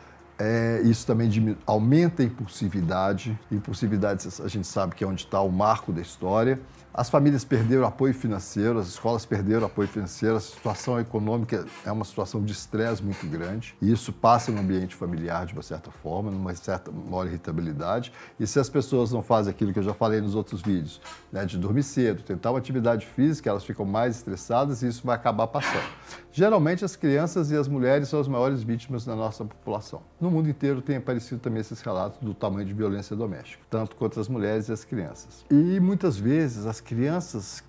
É, 0.43 0.81
isso 0.83 1.05
também 1.05 1.29
aumenta 1.67 2.23
a 2.23 2.25
impulsividade. 2.25 3.39
Impulsividade, 3.51 4.27
a 4.43 4.47
gente 4.47 4.65
sabe 4.65 4.95
que 4.95 5.03
é 5.03 5.07
onde 5.07 5.23
está 5.23 5.39
o 5.39 5.51
marco 5.51 5.93
da 5.93 6.01
história. 6.01 6.59
As 6.93 7.09
famílias 7.09 7.45
perderam 7.45 7.85
apoio 7.85 8.13
financeiro, 8.13 8.77
as 8.77 8.87
escolas 8.87 9.25
perderam 9.25 9.65
apoio 9.65 9.87
financeiro, 9.87 10.35
a 10.35 10.41
situação 10.41 10.99
econômica 10.99 11.65
é 11.85 11.91
uma 11.91 12.03
situação 12.03 12.43
de 12.43 12.51
estresse 12.51 13.01
muito 13.01 13.25
grande. 13.27 13.73
E 13.81 13.89
isso 13.89 14.11
passa 14.11 14.51
no 14.51 14.59
ambiente 14.59 14.93
familiar 14.93 15.45
de 15.45 15.53
uma 15.53 15.61
certa 15.63 15.89
forma, 15.89 16.29
numa 16.29 16.53
certa 16.53 16.91
maior 16.91 17.27
irritabilidade. 17.27 18.11
E 18.37 18.45
se 18.45 18.59
as 18.59 18.67
pessoas 18.67 19.09
não 19.09 19.23
fazem 19.23 19.51
aquilo 19.51 19.71
que 19.71 19.79
eu 19.79 19.83
já 19.83 19.93
falei 19.93 20.19
nos 20.19 20.35
outros 20.35 20.61
vídeos, 20.61 20.99
né, 21.31 21.45
de 21.45 21.57
dormir 21.57 21.83
cedo, 21.83 22.23
tentar 22.23 22.51
uma 22.51 22.59
atividade 22.59 23.05
física, 23.05 23.49
elas 23.49 23.63
ficam 23.63 23.85
mais 23.85 24.17
estressadas 24.17 24.83
e 24.83 24.89
isso 24.89 25.07
vai 25.07 25.15
acabar 25.15 25.47
passando. 25.47 25.87
Geralmente 26.33 26.83
as 26.83 26.97
crianças 26.97 27.51
e 27.51 27.55
as 27.55 27.69
mulheres 27.69 28.09
são 28.09 28.19
as 28.19 28.27
maiores 28.27 28.63
vítimas 28.63 29.05
da 29.05 29.15
nossa 29.15 29.45
população. 29.45 30.01
No 30.19 30.29
mundo 30.29 30.49
inteiro 30.49 30.81
tem 30.81 30.97
aparecido 30.97 31.39
também 31.39 31.61
esses 31.61 31.79
relatos 31.81 32.19
do 32.19 32.33
tamanho 32.33 32.65
de 32.65 32.73
violência 32.73 33.15
doméstica, 33.15 33.63
tanto 33.69 33.95
contra 33.95 34.19
as 34.19 34.27
mulheres 34.27 34.67
e 34.67 34.73
as 34.73 34.83
crianças. 34.83 35.45
E 35.49 35.79
muitas 35.79 36.17
vezes 36.17 36.65
as 36.65 36.80
crianças 36.81 37.63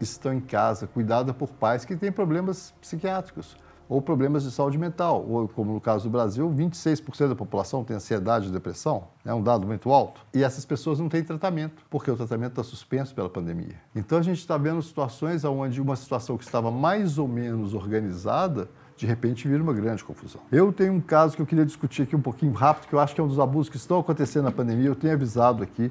estão 0.00 0.32
em 0.32 0.40
casa 0.40 0.86
cuidadas 0.86 1.34
por 1.34 1.48
pais 1.48 1.84
que 1.84 1.96
têm 1.96 2.12
problemas 2.12 2.72
psiquiátricos 2.80 3.56
ou 3.88 4.02
problemas 4.02 4.42
de 4.42 4.50
saúde 4.50 4.76
mental, 4.76 5.24
ou 5.26 5.48
como 5.48 5.72
no 5.72 5.80
caso 5.80 6.04
do 6.04 6.10
Brasil, 6.10 6.48
26% 6.50 7.28
da 7.28 7.34
população 7.34 7.82
tem 7.82 7.96
ansiedade 7.96 8.48
e 8.48 8.50
depressão, 8.50 9.04
é 9.24 9.32
um 9.32 9.42
dado 9.42 9.66
muito 9.66 9.90
alto, 9.90 10.20
e 10.34 10.44
essas 10.44 10.64
pessoas 10.64 11.00
não 11.00 11.08
têm 11.08 11.24
tratamento, 11.24 11.82
porque 11.88 12.10
o 12.10 12.16
tratamento 12.16 12.50
está 12.50 12.62
suspenso 12.62 13.14
pela 13.14 13.30
pandemia. 13.30 13.76
Então 13.96 14.18
a 14.18 14.22
gente 14.22 14.38
está 14.38 14.58
vendo 14.58 14.82
situações 14.82 15.42
onde 15.44 15.80
uma 15.80 15.96
situação 15.96 16.36
que 16.36 16.44
estava 16.44 16.70
mais 16.70 17.18
ou 17.18 17.26
menos 17.26 17.72
organizada, 17.72 18.68
de 18.94 19.06
repente 19.06 19.48
vira 19.48 19.62
uma 19.62 19.72
grande 19.72 20.04
confusão. 20.04 20.42
Eu 20.52 20.72
tenho 20.72 20.92
um 20.92 21.00
caso 21.00 21.34
que 21.34 21.40
eu 21.40 21.46
queria 21.46 21.64
discutir 21.64 22.02
aqui 22.02 22.14
um 22.14 22.20
pouquinho 22.20 22.52
rápido, 22.52 22.88
que 22.88 22.94
eu 22.94 22.98
acho 22.98 23.14
que 23.14 23.20
é 23.20 23.24
um 23.24 23.28
dos 23.28 23.38
abusos 23.38 23.70
que 23.70 23.76
estão 23.76 24.00
acontecendo 24.00 24.44
na 24.44 24.52
pandemia, 24.52 24.88
eu 24.88 24.96
tenho 24.96 25.14
avisado 25.14 25.62
aqui, 25.62 25.90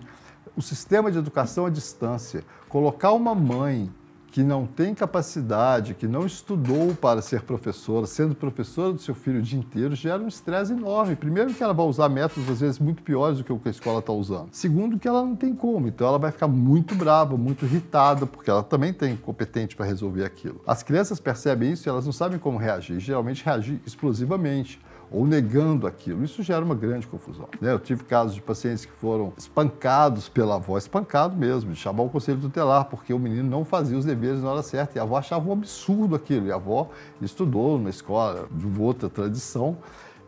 o 0.58 0.62
sistema 0.62 1.12
de 1.12 1.20
educação 1.20 1.68
à 1.68 1.70
distância, 1.70 2.44
colocar 2.68 3.12
uma 3.12 3.36
mãe 3.36 3.92
que 4.32 4.44
não 4.44 4.68
tem 4.68 4.94
capacidade, 4.94 5.94
que 5.94 6.08
não 6.08 6.26
estudou 6.26 6.94
para 6.96 7.22
ser 7.22 7.42
professora, 7.42 8.06
sendo 8.06 8.36
professora 8.36 8.92
do 8.92 9.00
seu 9.00 9.16
filho 9.16 9.40
o 9.40 9.42
dia 9.42 9.58
inteiro, 9.58 9.96
gera 9.96 10.22
um 10.22 10.28
estresse 10.28 10.74
enorme. 10.74 11.16
Primeiro, 11.16 11.54
que 11.54 11.64
ela 11.64 11.74
vai 11.74 11.86
usar 11.86 12.10
métodos, 12.10 12.50
às 12.50 12.60
vezes, 12.60 12.80
muito 12.80 13.02
piores 13.04 13.38
do 13.38 13.44
que 13.44 13.54
o 13.54 13.58
que 13.58 13.68
a 13.68 13.72
escola 13.72 14.00
está 14.00 14.12
usando. 14.12 14.50
Segundo, 14.52 15.00
que 15.00 15.08
ela 15.08 15.24
não 15.24 15.36
tem 15.36 15.56
como. 15.56 15.88
Então, 15.88 16.08
ela 16.08 16.20
vai 16.20 16.32
ficar 16.32 16.48
muito 16.48 16.94
brava, 16.94 17.38
muito 17.38 17.66
irritada, 17.66 18.26
porque 18.26 18.50
ela 18.50 18.62
também 18.62 18.94
tem 18.94 19.16
competente 19.16 19.76
para 19.76 19.86
resolver 19.86 20.26
aquilo. 20.26 20.62
As 20.68 20.84
crianças 20.84 21.20
percebem 21.20 21.72
isso 21.72 21.88
e 21.88 21.90
elas 21.90 22.06
não 22.06 22.12
sabem 22.12 22.38
como 22.38 22.58
reagir. 22.58 23.00
Geralmente, 23.00 23.44
reagir 23.44 23.80
explosivamente 23.86 24.80
ou 25.12 25.26
negando 25.26 25.88
aquilo. 25.88 26.24
Isso 26.24 26.44
gera 26.44 26.64
uma 26.64 26.76
grande 26.76 27.08
confusão. 27.08 27.48
Né? 27.62 27.72
Eu 27.72 27.80
tive 27.80 28.04
casos 28.04 28.36
de 28.36 28.42
pacientes 28.42 28.86
que 28.86 28.92
foram 28.92 29.34
espancados 29.38 30.28
pela 30.28 30.56
avó, 30.56 30.78
espancado 30.78 31.36
mesmo, 31.36 31.72
de 31.72 31.80
chamar 31.80 32.04
o 32.04 32.10
conselho 32.10 32.40
tutelar, 32.40 32.86
porque 32.86 33.14
o 33.14 33.20
menino 33.20 33.50
não 33.50 33.64
fazia 33.64 33.98
os 33.98 34.06
deveres 34.06 34.42
na 34.42 34.52
hora 34.52 34.62
certa. 34.62 34.98
E 34.98 35.00
a 35.00 35.04
avó 35.04 35.18
achava 35.18 35.48
um 35.50 35.54
absurdo 35.54 36.16
aquilo. 36.16 36.48
E 36.48 36.52
a 36.52 36.56
avó 36.56 36.90
estudou 37.22 37.78
numa 37.78 37.90
escola 37.90 38.48
de 38.52 38.82
outra 38.82 39.10
tradição 39.10 39.78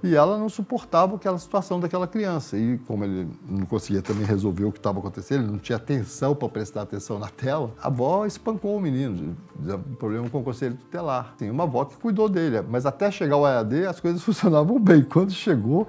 e 0.01 0.15
ela 0.15 0.38
não 0.38 0.50
suportava 0.50 1.15
aquela 1.15 1.38
situação 1.38 1.79
daquela 1.79 2.08
criança. 2.08 2.58
E 2.58 2.77
como 2.79 3.03
ele 3.03 3.27
não 3.48 3.65
conseguia 3.65 4.01
também 4.01 4.25
resolver 4.25 4.65
o 4.65 4.72
que 4.72 4.79
estava 4.79 5.00
acontecendo, 5.00 5.44
ele 5.44 5.51
não 5.51 5.60
tinha 5.60 5.75
atenção 5.75 6.36
para 6.36 6.50
prestar 6.50 6.84
atenção 6.84 7.20
na 7.20 7.27
tela, 7.27 7.72
a 7.82 7.88
avó 7.88 8.25
espancou 8.25 8.77
o 8.77 8.82
menino, 8.82 9.36
problema 9.98 10.29
com 10.29 10.39
o 10.39 10.44
conselho 10.44 10.75
tutelar. 10.75 11.36
Tem 11.38 11.50
uma 11.50 11.63
avó 11.63 11.86
que 11.86 11.96
cuidou 11.98 12.29
dele, 12.29 12.62
mas 12.62 12.86
até 12.86 13.12
chegar 13.12 13.36
ao 13.36 13.46
EAD 13.46 13.86
as 13.86 14.00
coisas 14.00 14.22
funcionavam 14.24 14.79
bem. 14.79 15.03
Quando 15.03 15.32
chegou, 15.32 15.88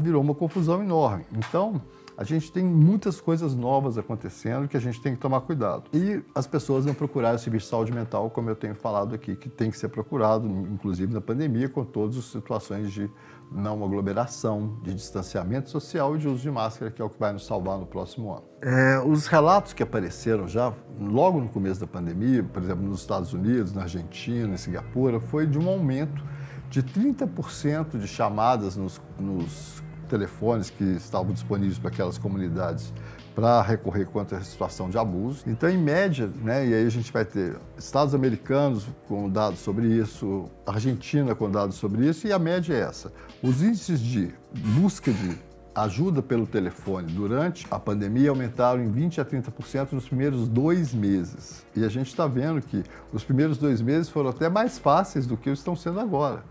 virou 0.00 0.22
uma 0.22 0.34
confusão 0.34 0.82
enorme. 0.82 1.24
Então, 1.36 1.80
a 2.20 2.24
gente 2.24 2.52
tem 2.52 2.62
muitas 2.62 3.18
coisas 3.18 3.54
novas 3.54 3.96
acontecendo 3.96 4.68
que 4.68 4.76
a 4.76 4.80
gente 4.80 5.00
tem 5.00 5.14
que 5.14 5.18
tomar 5.18 5.40
cuidado. 5.40 5.84
E 5.90 6.22
as 6.34 6.46
pessoas 6.46 6.84
não 6.84 6.92
procuraram 6.92 7.36
o 7.36 7.38
serviço 7.38 7.64
de 7.64 7.70
saúde 7.70 7.94
mental, 7.94 8.28
como 8.28 8.50
eu 8.50 8.54
tenho 8.54 8.74
falado 8.74 9.14
aqui, 9.14 9.34
que 9.34 9.48
tem 9.48 9.70
que 9.70 9.78
ser 9.78 9.88
procurado, 9.88 10.46
inclusive 10.46 11.14
na 11.14 11.22
pandemia, 11.22 11.66
com 11.66 11.82
todas 11.82 12.18
as 12.18 12.26
situações 12.26 12.92
de 12.92 13.10
não 13.50 13.82
aglomeração, 13.82 14.78
de 14.82 14.92
distanciamento 14.92 15.70
social 15.70 16.14
e 16.14 16.18
de 16.18 16.28
uso 16.28 16.42
de 16.42 16.50
máscara, 16.50 16.90
que 16.90 17.00
é 17.00 17.04
o 17.04 17.08
que 17.08 17.18
vai 17.18 17.32
nos 17.32 17.46
salvar 17.46 17.78
no 17.78 17.86
próximo 17.86 18.30
ano. 18.30 18.44
É, 18.60 18.98
os 18.98 19.26
relatos 19.26 19.72
que 19.72 19.82
apareceram 19.82 20.46
já 20.46 20.74
logo 21.00 21.40
no 21.40 21.48
começo 21.48 21.80
da 21.80 21.86
pandemia, 21.86 22.44
por 22.44 22.62
exemplo, 22.62 22.86
nos 22.86 23.00
Estados 23.00 23.32
Unidos, 23.32 23.72
na 23.72 23.84
Argentina, 23.84 24.52
em 24.52 24.58
Singapura, 24.58 25.20
foi 25.20 25.46
de 25.46 25.58
um 25.58 25.66
aumento 25.66 26.22
de 26.68 26.82
30% 26.82 27.98
de 27.98 28.06
chamadas 28.06 28.76
nos, 28.76 29.00
nos 29.18 29.82
telefones 30.10 30.68
que 30.68 30.84
estavam 30.84 31.32
disponíveis 31.32 31.78
para 31.78 31.88
aquelas 31.88 32.18
comunidades 32.18 32.92
para 33.34 33.62
recorrer 33.62 34.06
contra 34.06 34.38
a 34.38 34.42
situação 34.42 34.90
de 34.90 34.98
abuso. 34.98 35.44
Então, 35.46 35.68
em 35.70 35.78
média, 35.78 36.30
né, 36.42 36.66
e 36.66 36.74
aí 36.74 36.86
a 36.86 36.90
gente 36.90 37.12
vai 37.12 37.24
ter 37.24 37.56
Estados 37.78 38.14
americanos 38.14 38.86
com 39.06 39.30
dados 39.30 39.60
sobre 39.60 39.86
isso, 39.86 40.50
Argentina 40.66 41.34
com 41.34 41.50
dados 41.50 41.76
sobre 41.76 42.06
isso, 42.06 42.26
e 42.26 42.32
a 42.32 42.38
média 42.38 42.74
é 42.74 42.80
essa. 42.80 43.12
Os 43.42 43.62
índices 43.62 44.00
de 44.00 44.34
busca 44.76 45.12
de 45.12 45.38
ajuda 45.74 46.20
pelo 46.20 46.46
telefone 46.46 47.12
durante 47.12 47.66
a 47.70 47.78
pandemia 47.78 48.30
aumentaram 48.30 48.82
em 48.82 48.90
20 48.90 49.20
a 49.20 49.24
30% 49.24 49.92
nos 49.92 50.06
primeiros 50.06 50.48
dois 50.48 50.92
meses. 50.92 51.64
E 51.74 51.84
a 51.84 51.88
gente 51.88 52.08
está 52.08 52.26
vendo 52.26 52.60
que 52.60 52.82
os 53.12 53.22
primeiros 53.22 53.56
dois 53.56 53.80
meses 53.80 54.08
foram 54.08 54.30
até 54.30 54.48
mais 54.48 54.78
fáceis 54.78 55.26
do 55.26 55.36
que 55.36 55.48
estão 55.50 55.76
sendo 55.76 56.00
agora. 56.00 56.42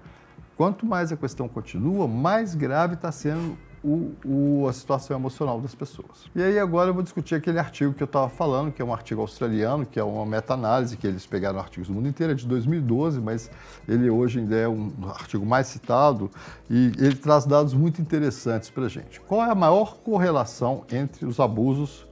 Quanto 0.60 0.86
mais 0.86 1.10
a 1.10 1.16
questão 1.16 1.48
continua, 1.48 2.06
mais 2.06 2.54
grave 2.54 2.96
está 2.96 3.14
sendo 3.14 3.58
o, 3.82 4.12
o, 4.26 4.68
a 4.68 4.74
situação 4.74 5.16
emocional 5.16 5.62
das 5.62 5.74
pessoas. 5.74 6.30
E 6.36 6.44
aí 6.44 6.60
agora 6.60 6.90
eu 6.90 6.94
vou 6.94 7.02
discutir 7.02 7.34
aquele 7.34 7.58
artigo 7.58 7.94
que 7.94 8.04
eu 8.04 8.06
estava 8.06 8.28
falando, 8.28 8.70
que 8.70 8.82
é 8.82 8.84
um 8.84 8.92
artigo 8.92 9.22
australiano, 9.22 9.86
que 9.86 9.98
é 9.98 10.04
uma 10.04 10.26
meta-análise, 10.26 10.98
que 10.98 11.08
eles 11.08 11.26
pegaram 11.26 11.58
artigos 11.60 11.88
do 11.88 11.94
mundo 11.94 12.10
inteiro, 12.10 12.34
é 12.34 12.36
de 12.36 12.46
2012, 12.46 13.22
mas 13.22 13.50
ele 13.88 14.10
hoje 14.10 14.40
ainda 14.40 14.58
é 14.58 14.68
um 14.68 14.92
artigo 15.08 15.46
mais 15.46 15.68
citado 15.68 16.30
e 16.70 16.92
ele 16.98 17.16
traz 17.16 17.46
dados 17.46 17.74
muito 17.74 18.02
interessantes 18.02 18.70
para 18.70 18.84
a 18.84 18.90
gente. 18.90 19.22
Qual 19.22 19.42
é 19.42 19.50
a 19.50 19.56
maior 19.56 19.96
correlação 20.00 20.84
entre 20.92 21.26
os 21.26 21.40
abusos 21.40 22.06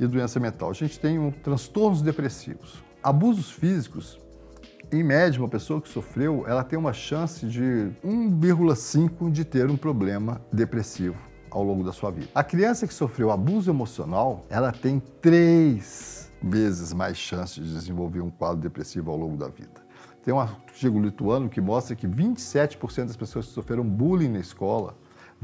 e 0.00 0.08
doença 0.08 0.40
mental? 0.40 0.70
A 0.70 0.74
gente 0.74 0.98
tem 0.98 1.20
um, 1.20 1.30
transtornos 1.30 2.02
depressivos. 2.02 2.82
Abusos 3.00 3.48
físicos 3.48 4.18
em 4.92 5.02
média, 5.02 5.40
uma 5.40 5.48
pessoa 5.48 5.80
que 5.80 5.88
sofreu, 5.88 6.44
ela 6.46 6.62
tem 6.62 6.78
uma 6.78 6.92
chance 6.92 7.46
de 7.46 7.90
1,5 8.04 9.30
de 9.30 9.42
ter 9.42 9.70
um 9.70 9.76
problema 9.76 10.40
depressivo 10.52 11.16
ao 11.50 11.62
longo 11.62 11.82
da 11.82 11.92
sua 11.92 12.10
vida. 12.10 12.28
A 12.34 12.44
criança 12.44 12.86
que 12.86 12.92
sofreu 12.92 13.30
abuso 13.30 13.70
emocional, 13.70 14.44
ela 14.50 14.70
tem 14.70 15.00
três 15.20 16.30
vezes 16.42 16.92
mais 16.92 17.16
chance 17.16 17.58
de 17.58 17.72
desenvolver 17.72 18.20
um 18.20 18.30
quadro 18.30 18.60
depressivo 18.60 19.10
ao 19.10 19.16
longo 19.16 19.36
da 19.36 19.48
vida. 19.48 19.82
Tem 20.22 20.32
um 20.32 20.40
artigo 20.40 21.00
lituano 21.00 21.48
que 21.48 21.60
mostra 21.60 21.96
que 21.96 22.06
27% 22.06 23.06
das 23.06 23.16
pessoas 23.16 23.46
que 23.46 23.52
sofreram 23.52 23.84
bullying 23.84 24.28
na 24.28 24.40
escola 24.40 24.94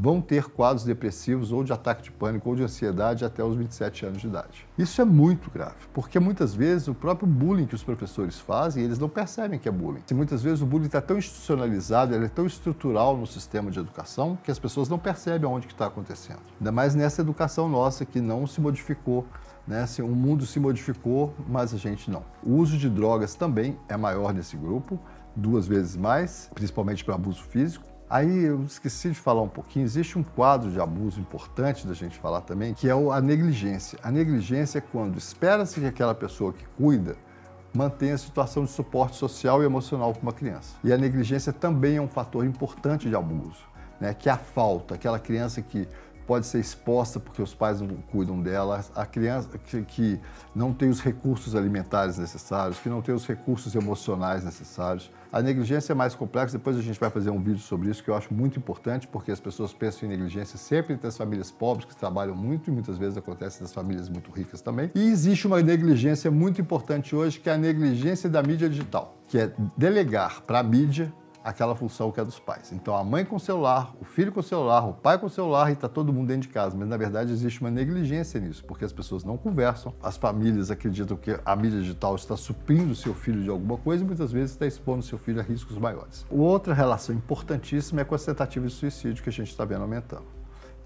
vão 0.00 0.20
ter 0.20 0.44
quadros 0.44 0.84
depressivos 0.84 1.50
ou 1.50 1.64
de 1.64 1.72
ataque 1.72 2.04
de 2.04 2.12
pânico 2.12 2.48
ou 2.48 2.54
de 2.54 2.62
ansiedade 2.62 3.24
até 3.24 3.42
os 3.42 3.56
27 3.56 4.06
anos 4.06 4.20
de 4.20 4.28
idade. 4.28 4.64
Isso 4.78 5.02
é 5.02 5.04
muito 5.04 5.50
grave, 5.50 5.74
porque 5.92 6.20
muitas 6.20 6.54
vezes 6.54 6.86
o 6.86 6.94
próprio 6.94 7.26
bullying 7.26 7.66
que 7.66 7.74
os 7.74 7.82
professores 7.82 8.38
fazem, 8.38 8.84
eles 8.84 9.00
não 9.00 9.08
percebem 9.08 9.58
que 9.58 9.68
é 9.68 9.72
bullying. 9.72 10.02
E 10.08 10.14
muitas 10.14 10.40
vezes 10.40 10.62
o 10.62 10.66
bullying 10.66 10.86
está 10.86 11.00
tão 11.00 11.18
institucionalizado, 11.18 12.14
ele 12.14 12.26
é 12.26 12.28
tão 12.28 12.46
estrutural 12.46 13.16
no 13.16 13.26
sistema 13.26 13.72
de 13.72 13.80
educação 13.80 14.38
que 14.44 14.52
as 14.52 14.58
pessoas 14.58 14.88
não 14.88 15.00
percebem 15.00 15.50
onde 15.50 15.66
está 15.66 15.86
acontecendo. 15.86 16.42
Ainda 16.60 16.70
mais 16.70 16.94
nessa 16.94 17.20
educação 17.20 17.68
nossa 17.68 18.04
que 18.04 18.20
não 18.20 18.46
se 18.46 18.60
modificou 18.60 19.26
né? 19.66 19.82
Assim, 19.82 20.00
o 20.00 20.08
mundo 20.08 20.46
se 20.46 20.58
modificou, 20.58 21.34
mas 21.46 21.74
a 21.74 21.76
gente 21.76 22.10
não. 22.10 22.24
O 22.42 22.54
uso 22.54 22.78
de 22.78 22.88
drogas 22.88 23.34
também 23.34 23.78
é 23.86 23.98
maior 23.98 24.32
nesse 24.32 24.56
grupo, 24.56 24.98
duas 25.36 25.68
vezes 25.68 25.94
mais, 25.94 26.50
principalmente 26.54 27.04
para 27.04 27.14
abuso 27.14 27.42
físico. 27.42 27.86
Aí 28.10 28.44
eu 28.44 28.64
esqueci 28.64 29.10
de 29.10 29.14
falar 29.14 29.42
um 29.42 29.48
pouquinho, 29.48 29.84
existe 29.84 30.18
um 30.18 30.22
quadro 30.22 30.70
de 30.70 30.80
abuso 30.80 31.20
importante 31.20 31.86
da 31.86 31.92
gente 31.92 32.18
falar 32.18 32.40
também, 32.40 32.72
que 32.72 32.88
é 32.88 32.92
a 32.92 33.20
negligência. 33.20 33.98
A 34.02 34.10
negligência 34.10 34.78
é 34.78 34.80
quando 34.80 35.18
espera-se 35.18 35.78
que 35.78 35.86
aquela 35.86 36.14
pessoa 36.14 36.54
que 36.54 36.64
cuida 36.76 37.16
mantenha 37.74 38.14
a 38.14 38.18
situação 38.18 38.64
de 38.64 38.70
suporte 38.70 39.16
social 39.16 39.62
e 39.62 39.66
emocional 39.66 40.12
para 40.14 40.22
uma 40.22 40.32
criança. 40.32 40.76
E 40.82 40.90
a 40.90 40.96
negligência 40.96 41.52
também 41.52 41.96
é 41.96 42.00
um 42.00 42.08
fator 42.08 42.46
importante 42.46 43.10
de 43.10 43.14
abuso, 43.14 43.62
né? 44.00 44.14
que 44.14 44.30
é 44.30 44.32
a 44.32 44.38
falta, 44.38 44.94
aquela 44.94 45.18
criança 45.18 45.60
que 45.60 45.86
pode 46.28 46.46
ser 46.46 46.60
exposta 46.60 47.18
porque 47.18 47.40
os 47.40 47.54
pais 47.54 47.80
não 47.80 47.96
cuidam 48.12 48.38
dela, 48.38 48.84
a 48.94 49.06
criança 49.06 49.56
que, 49.56 49.82
que, 49.82 50.20
não 50.54 50.74
tem 50.74 50.90
os 50.90 51.00
recursos 51.00 51.56
alimentares 51.56 52.18
necessários, 52.18 52.78
que 52.78 52.88
não 52.90 53.00
tem 53.00 53.14
os 53.14 53.26
recursos 53.26 53.74
emocionais 53.74 54.44
necessários. 54.44 55.10
A 55.32 55.40
negligência 55.40 55.92
é 55.92 55.94
mais 55.94 56.14
complexa, 56.14 56.58
depois 56.58 56.76
a 56.76 56.82
gente 56.82 57.00
vai 57.00 57.08
fazer 57.08 57.30
um 57.30 57.40
vídeo 57.40 57.60
sobre 57.60 57.88
isso 57.88 58.04
que 58.04 58.10
eu 58.10 58.14
acho 58.14 58.32
muito 58.34 58.58
importante, 58.58 59.06
porque 59.06 59.32
as 59.32 59.40
pessoas 59.40 59.72
pensam 59.72 60.06
em 60.06 60.12
negligência 60.12 60.58
sempre 60.58 60.92
entre 60.92 61.06
as 61.06 61.16
famílias 61.16 61.50
pobres 61.50 61.86
que 61.86 61.96
trabalham 61.96 62.36
muito 62.36 62.68
e 62.68 62.70
muitas 62.70 62.98
vezes 62.98 63.16
acontece 63.16 63.62
nas 63.62 63.72
famílias 63.72 64.10
muito 64.10 64.30
ricas 64.30 64.60
também. 64.60 64.90
E 64.94 65.08
existe 65.08 65.46
uma 65.46 65.62
negligência 65.62 66.30
muito 66.30 66.60
importante 66.60 67.16
hoje, 67.16 67.40
que 67.40 67.48
é 67.48 67.54
a 67.54 67.58
negligência 67.58 68.28
da 68.28 68.42
mídia 68.42 68.68
digital, 68.68 69.16
que 69.28 69.38
é 69.38 69.50
delegar 69.78 70.42
para 70.42 70.58
a 70.58 70.62
mídia 70.62 71.10
aquela 71.48 71.74
função 71.74 72.12
que 72.12 72.20
é 72.20 72.24
dos 72.24 72.38
pais. 72.38 72.72
Então 72.72 72.94
a 72.94 73.02
mãe 73.02 73.24
com 73.24 73.36
o 73.36 73.40
celular, 73.40 73.94
o 74.00 74.04
filho 74.04 74.30
com 74.30 74.40
o 74.40 74.42
celular, 74.42 74.86
o 74.86 74.92
pai 74.92 75.18
com 75.18 75.26
o 75.26 75.30
celular 75.30 75.70
e 75.70 75.72
está 75.72 75.88
todo 75.88 76.12
mundo 76.12 76.28
dentro 76.28 76.42
de 76.42 76.48
casa. 76.48 76.76
Mas 76.76 76.86
na 76.86 76.96
verdade 76.96 77.32
existe 77.32 77.60
uma 77.60 77.70
negligência 77.70 78.38
nisso, 78.38 78.64
porque 78.64 78.84
as 78.84 78.92
pessoas 78.92 79.24
não 79.24 79.36
conversam, 79.38 79.94
as 80.02 80.16
famílias 80.16 80.70
acreditam 80.70 81.16
que 81.16 81.38
a 81.44 81.56
mídia 81.56 81.80
digital 81.80 82.14
está 82.14 82.36
suprindo 82.36 82.92
o 82.92 82.96
seu 82.96 83.14
filho 83.14 83.42
de 83.42 83.48
alguma 83.48 83.78
coisa 83.78 84.04
e 84.04 84.06
muitas 84.06 84.30
vezes 84.30 84.50
está 84.50 84.66
expondo 84.66 85.00
o 85.00 85.02
seu 85.02 85.18
filho 85.18 85.40
a 85.40 85.42
riscos 85.42 85.78
maiores. 85.78 86.26
Outra 86.30 86.74
relação 86.74 87.14
importantíssima 87.14 88.02
é 88.02 88.04
com 88.04 88.14
as 88.14 88.24
tentativas 88.24 88.72
de 88.72 88.78
suicídio 88.78 89.22
que 89.22 89.30
a 89.30 89.32
gente 89.32 89.48
está 89.48 89.64
vendo 89.64 89.82
aumentando. 89.82 90.26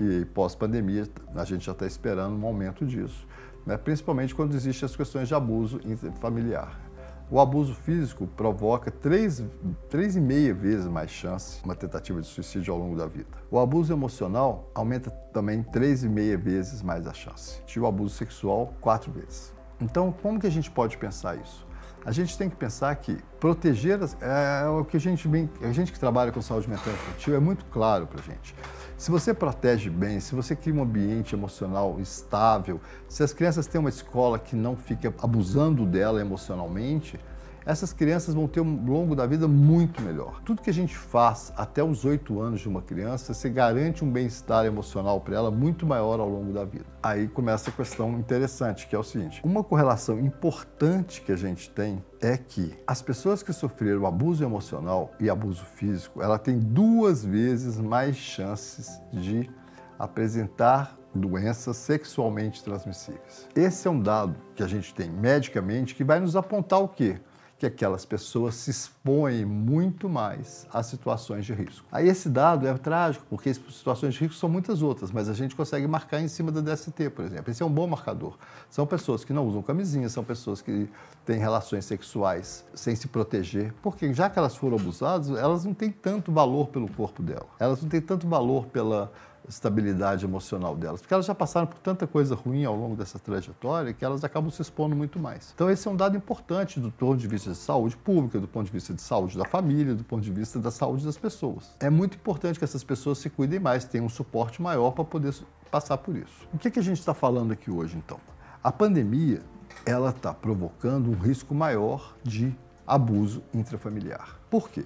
E 0.00 0.24
pós-pandemia 0.26 1.08
a 1.34 1.44
gente 1.44 1.66
já 1.66 1.72
está 1.72 1.86
esperando 1.86 2.36
um 2.36 2.46
aumento 2.46 2.86
disso, 2.86 3.26
né? 3.66 3.76
principalmente 3.76 4.34
quando 4.34 4.54
existem 4.54 4.86
as 4.86 4.94
questões 4.94 5.28
de 5.28 5.34
abuso 5.34 5.80
familiar. 6.20 6.91
O 7.32 7.40
abuso 7.40 7.74
físico 7.74 8.26
provoca 8.26 8.92
3,5 8.92 10.52
vezes 10.52 10.86
mais 10.86 11.10
chance 11.10 11.60
de 11.60 11.64
uma 11.64 11.74
tentativa 11.74 12.20
de 12.20 12.26
suicídio 12.26 12.74
ao 12.74 12.78
longo 12.78 12.94
da 12.94 13.06
vida. 13.06 13.30
O 13.50 13.58
abuso 13.58 13.90
emocional 13.90 14.70
aumenta 14.74 15.10
também 15.32 15.62
3,5 15.62 16.36
vezes 16.36 16.82
mais 16.82 17.06
a 17.06 17.14
chance. 17.14 17.62
E 17.74 17.80
o 17.80 17.86
abuso 17.86 18.16
sexual, 18.16 18.74
4 18.82 19.10
vezes. 19.10 19.50
Então, 19.80 20.12
como 20.12 20.38
que 20.38 20.46
a 20.46 20.50
gente 20.50 20.70
pode 20.70 20.98
pensar 20.98 21.40
isso? 21.40 21.66
A 22.04 22.10
gente 22.10 22.36
tem 22.36 22.50
que 22.50 22.56
pensar 22.56 22.94
que 22.96 23.16
proteger 23.38 24.00
é, 24.20 24.64
é 24.64 24.68
o 24.68 24.84
que 24.84 24.96
a 24.96 25.00
gente 25.00 25.28
vem, 25.28 25.48
a 25.60 25.72
gente 25.72 25.92
que 25.92 26.00
trabalha 26.00 26.32
com 26.32 26.42
saúde 26.42 26.68
mental 26.68 26.92
infantil 26.92 27.34
é 27.34 27.38
muito 27.38 27.64
claro 27.66 28.06
para 28.06 28.20
a 28.20 28.22
gente. 28.22 28.54
Se 28.96 29.10
você 29.10 29.32
protege 29.32 29.88
bem, 29.88 30.20
se 30.20 30.34
você 30.34 30.54
cria 30.54 30.74
um 30.74 30.82
ambiente 30.82 31.34
emocional 31.34 31.98
estável, 32.00 32.80
se 33.08 33.22
as 33.22 33.32
crianças 33.32 33.66
têm 33.66 33.80
uma 33.80 33.88
escola 33.88 34.38
que 34.38 34.56
não 34.56 34.76
fica 34.76 35.12
abusando 35.22 35.86
dela 35.86 36.20
emocionalmente, 36.20 37.18
essas 37.64 37.92
crianças 37.92 38.34
vão 38.34 38.46
ter 38.46 38.60
um 38.60 38.84
longo 38.84 39.14
da 39.14 39.26
vida 39.26 39.46
muito 39.46 40.02
melhor. 40.02 40.40
Tudo 40.44 40.62
que 40.62 40.70
a 40.70 40.74
gente 40.74 40.96
faz 40.96 41.52
até 41.56 41.82
os 41.82 42.04
oito 42.04 42.40
anos 42.40 42.60
de 42.60 42.68
uma 42.68 42.82
criança, 42.82 43.34
se 43.34 43.48
garante 43.48 44.04
um 44.04 44.10
bem-estar 44.10 44.64
emocional 44.64 45.20
para 45.20 45.36
ela 45.36 45.50
muito 45.50 45.86
maior 45.86 46.20
ao 46.20 46.28
longo 46.28 46.52
da 46.52 46.64
vida. 46.64 46.86
Aí 47.02 47.28
começa 47.28 47.70
a 47.70 47.72
questão 47.72 48.18
interessante, 48.18 48.86
que 48.86 48.94
é 48.94 48.98
o 48.98 49.02
seguinte: 49.02 49.40
uma 49.44 49.62
correlação 49.62 50.18
importante 50.18 51.20
que 51.22 51.32
a 51.32 51.36
gente 51.36 51.70
tem 51.70 52.04
é 52.20 52.36
que 52.36 52.74
as 52.86 53.02
pessoas 53.02 53.42
que 53.42 53.52
sofreram 53.52 54.06
abuso 54.06 54.44
emocional 54.44 55.10
e 55.18 55.28
abuso 55.28 55.64
físico, 55.64 56.22
ela 56.22 56.38
tem 56.38 56.58
duas 56.58 57.24
vezes 57.24 57.78
mais 57.78 58.16
chances 58.16 59.00
de 59.12 59.50
apresentar 59.98 60.96
doenças 61.14 61.76
sexualmente 61.76 62.62
transmissíveis. 62.64 63.48
Esse 63.54 63.86
é 63.86 63.90
um 63.90 64.00
dado 64.00 64.36
que 64.54 64.62
a 64.62 64.66
gente 64.66 64.94
tem 64.94 65.10
medicamente 65.10 65.94
que 65.94 66.04
vai 66.04 66.18
nos 66.20 66.36
apontar 66.36 66.80
o 66.80 66.88
quê? 66.88 67.20
Que 67.62 67.66
aquelas 67.66 68.04
pessoas 68.04 68.56
se 68.56 68.72
expõem 68.72 69.44
muito 69.44 70.08
mais 70.08 70.66
a 70.72 70.82
situações 70.82 71.46
de 71.46 71.52
risco. 71.52 71.86
Aí 71.92 72.08
esse 72.08 72.28
dado 72.28 72.66
é 72.66 72.74
trágico, 72.74 73.24
porque 73.30 73.54
situações 73.54 74.14
de 74.14 74.20
risco 74.20 74.34
são 74.34 74.48
muitas 74.48 74.82
outras, 74.82 75.12
mas 75.12 75.28
a 75.28 75.32
gente 75.32 75.54
consegue 75.54 75.86
marcar 75.86 76.20
em 76.20 76.26
cima 76.26 76.50
da 76.50 76.60
DST, 76.60 77.10
por 77.10 77.24
exemplo. 77.24 77.52
Esse 77.52 77.62
é 77.62 77.66
um 77.66 77.70
bom 77.70 77.86
marcador. 77.86 78.36
São 78.68 78.84
pessoas 78.84 79.24
que 79.24 79.32
não 79.32 79.46
usam 79.46 79.62
camisinha, 79.62 80.08
são 80.08 80.24
pessoas 80.24 80.60
que 80.60 80.90
têm 81.24 81.38
relações 81.38 81.84
sexuais 81.84 82.64
sem 82.74 82.96
se 82.96 83.06
proteger, 83.06 83.72
porque 83.80 84.12
já 84.12 84.28
que 84.28 84.40
elas 84.40 84.56
foram 84.56 84.76
abusadas, 84.76 85.30
elas 85.30 85.64
não 85.64 85.72
têm 85.72 85.92
tanto 85.92 86.32
valor 86.32 86.66
pelo 86.66 86.90
corpo 86.90 87.22
dela. 87.22 87.46
Elas 87.60 87.80
não 87.80 87.88
têm 87.88 88.00
tanto 88.00 88.26
valor 88.26 88.66
pela 88.66 89.12
estabilidade 89.48 90.24
emocional 90.24 90.76
delas, 90.76 91.00
porque 91.00 91.12
elas 91.12 91.26
já 91.26 91.34
passaram 91.34 91.66
por 91.66 91.78
tanta 91.78 92.06
coisa 92.06 92.34
ruim 92.34 92.64
ao 92.64 92.76
longo 92.76 92.96
dessa 92.96 93.18
trajetória 93.18 93.92
que 93.92 94.04
elas 94.04 94.24
acabam 94.24 94.50
se 94.50 94.62
expondo 94.62 94.94
muito 94.94 95.18
mais. 95.18 95.52
Então 95.54 95.70
esse 95.70 95.86
é 95.86 95.90
um 95.90 95.96
dado 95.96 96.16
importante 96.16 96.78
do 96.80 96.90
ponto 96.90 97.18
de 97.18 97.28
vista 97.28 97.50
de 97.50 97.56
saúde 97.56 97.96
pública, 97.96 98.38
do 98.38 98.48
ponto 98.48 98.66
de 98.66 98.72
vista 98.72 98.94
de 98.94 99.02
saúde 99.02 99.36
da 99.36 99.44
família, 99.44 99.94
do 99.94 100.04
ponto 100.04 100.22
de 100.22 100.32
vista 100.32 100.58
da 100.58 100.70
saúde 100.70 101.04
das 101.04 101.16
pessoas. 101.16 101.70
É 101.80 101.90
muito 101.90 102.16
importante 102.16 102.58
que 102.58 102.64
essas 102.64 102.84
pessoas 102.84 103.18
se 103.18 103.28
cuidem 103.30 103.58
mais, 103.58 103.84
tenham 103.84 104.06
um 104.06 104.10
suporte 104.10 104.62
maior 104.62 104.92
para 104.92 105.04
poder 105.04 105.34
passar 105.70 105.98
por 105.98 106.16
isso. 106.16 106.48
O 106.52 106.58
que, 106.58 106.70
que 106.70 106.78
a 106.78 106.82
gente 106.82 106.98
está 106.98 107.14
falando 107.14 107.52
aqui 107.52 107.70
hoje 107.70 107.96
então? 107.96 108.20
A 108.62 108.70
pandemia 108.70 109.40
ela 109.84 110.10
está 110.10 110.32
provocando 110.32 111.10
um 111.10 111.14
risco 111.14 111.54
maior 111.54 112.14
de 112.22 112.54
abuso 112.86 113.42
intrafamiliar. 113.52 114.38
Por 114.50 114.68
quê? 114.68 114.84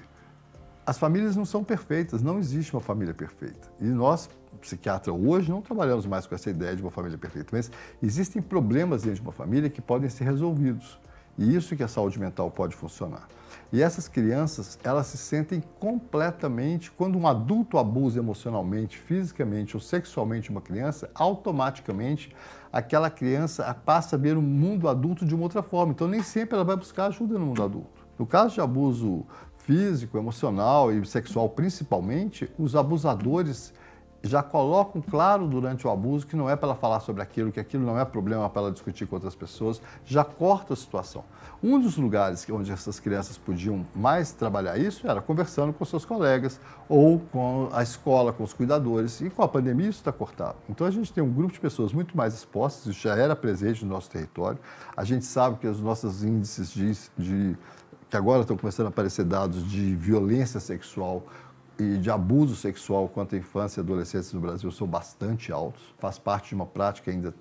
As 0.86 0.98
famílias 0.98 1.34
não 1.34 1.44
são 1.44 1.64
perfeitas, 1.64 2.22
não 2.22 2.38
existe 2.38 2.72
uma 2.72 2.80
família 2.80 3.12
perfeita. 3.12 3.68
E 3.80 3.86
nós, 3.86 4.30
psiquiatra, 4.56 5.12
hoje 5.12 5.50
não 5.50 5.60
trabalhamos 5.62 6.06
mais 6.06 6.26
com 6.26 6.34
essa 6.34 6.50
ideia 6.50 6.74
de 6.74 6.82
uma 6.82 6.90
família 6.90 7.16
perfeita, 7.18 7.50
mas 7.52 7.70
existem 8.02 8.42
problemas 8.42 9.02
dentro 9.02 9.20
de 9.20 9.22
uma 9.22 9.32
família 9.32 9.70
que 9.70 9.80
podem 9.80 10.08
ser 10.08 10.24
resolvidos. 10.24 10.98
E 11.38 11.54
isso 11.54 11.76
que 11.76 11.82
a 11.82 11.88
saúde 11.88 12.18
mental 12.18 12.50
pode 12.50 12.74
funcionar. 12.74 13.28
E 13.72 13.82
essas 13.82 14.08
crianças, 14.08 14.78
elas 14.82 15.06
se 15.08 15.18
sentem 15.18 15.62
completamente, 15.78 16.90
quando 16.90 17.18
um 17.18 17.26
adulto 17.26 17.78
abusa 17.78 18.18
emocionalmente, 18.18 18.96
fisicamente 18.96 19.76
ou 19.76 19.80
sexualmente 19.80 20.50
uma 20.50 20.60
criança, 20.60 21.10
automaticamente 21.14 22.34
aquela 22.72 23.10
criança 23.10 23.74
passa 23.74 24.16
a 24.16 24.18
ver 24.18 24.36
o 24.36 24.42
mundo 24.42 24.88
adulto 24.88 25.26
de 25.26 25.34
uma 25.34 25.44
outra 25.44 25.62
forma. 25.62 25.92
Então 25.92 26.08
nem 26.08 26.22
sempre 26.22 26.54
ela 26.54 26.64
vai 26.64 26.76
buscar 26.76 27.06
ajuda 27.06 27.38
no 27.38 27.46
mundo 27.46 27.62
adulto. 27.62 28.06
No 28.18 28.26
caso 28.26 28.54
de 28.54 28.60
abuso 28.60 29.26
físico, 29.58 30.16
emocional 30.16 30.92
e 30.92 31.04
sexual 31.04 31.48
principalmente, 31.48 32.48
os 32.58 32.76
abusadores 32.76 33.74
já 34.26 34.42
colocam 34.42 35.00
claro 35.00 35.46
durante 35.46 35.86
o 35.86 35.90
abuso 35.90 36.26
que 36.26 36.36
não 36.36 36.48
é 36.48 36.56
para 36.56 36.68
ela 36.68 36.76
falar 36.76 37.00
sobre 37.00 37.22
aquilo, 37.22 37.50
que 37.52 37.60
aquilo 37.60 37.84
não 37.84 37.98
é 37.98 38.04
problema 38.04 38.48
para 38.48 38.62
ela 38.62 38.72
discutir 38.72 39.06
com 39.06 39.16
outras 39.16 39.34
pessoas, 39.34 39.80
já 40.04 40.24
corta 40.24 40.74
a 40.74 40.76
situação. 40.76 41.24
Um 41.62 41.80
dos 41.80 41.96
lugares 41.96 42.46
onde 42.50 42.70
essas 42.70 43.00
crianças 43.00 43.38
podiam 43.38 43.86
mais 43.94 44.32
trabalhar 44.32 44.78
isso 44.78 45.08
era 45.08 45.20
conversando 45.20 45.72
com 45.72 45.84
seus 45.84 46.04
colegas 46.04 46.60
ou 46.88 47.18
com 47.32 47.68
a 47.72 47.82
escola, 47.82 48.32
com 48.32 48.44
os 48.44 48.52
cuidadores, 48.52 49.20
e 49.20 49.30
com 49.30 49.42
a 49.42 49.48
pandemia 49.48 49.88
isso 49.88 49.98
está 49.98 50.12
cortado. 50.12 50.56
Então 50.68 50.86
a 50.86 50.90
gente 50.90 51.12
tem 51.12 51.22
um 51.22 51.32
grupo 51.32 51.52
de 51.52 51.60
pessoas 51.60 51.92
muito 51.92 52.16
mais 52.16 52.34
expostas, 52.34 52.86
isso 52.86 53.02
já 53.02 53.16
era 53.16 53.34
presente 53.34 53.84
no 53.84 53.90
nosso 53.90 54.10
território, 54.10 54.58
a 54.96 55.04
gente 55.04 55.24
sabe 55.24 55.58
que 55.58 55.66
os 55.66 55.80
nossos 55.80 56.22
índices 56.22 56.70
de, 56.72 56.92
de 57.16 57.56
que 58.08 58.16
agora 58.16 58.42
estão 58.42 58.56
começando 58.56 58.86
a 58.86 58.88
aparecer 58.90 59.24
dados 59.24 59.68
de 59.68 59.94
violência 59.96 60.60
sexual 60.60 61.24
e 61.78 61.98
de 61.98 62.10
abuso 62.10 62.56
sexual 62.56 63.08
quanto 63.08 63.34
à 63.34 63.38
infância 63.38 63.80
e 63.80 63.82
adolescência 63.82 64.34
no 64.34 64.40
Brasil 64.40 64.70
são 64.70 64.86
bastante 64.86 65.52
altos. 65.52 65.82
Faz 65.98 66.18
parte 66.18 66.50
de 66.50 66.54
uma 66.54 66.66
prática 66.66 67.10
ainda 67.10 67.34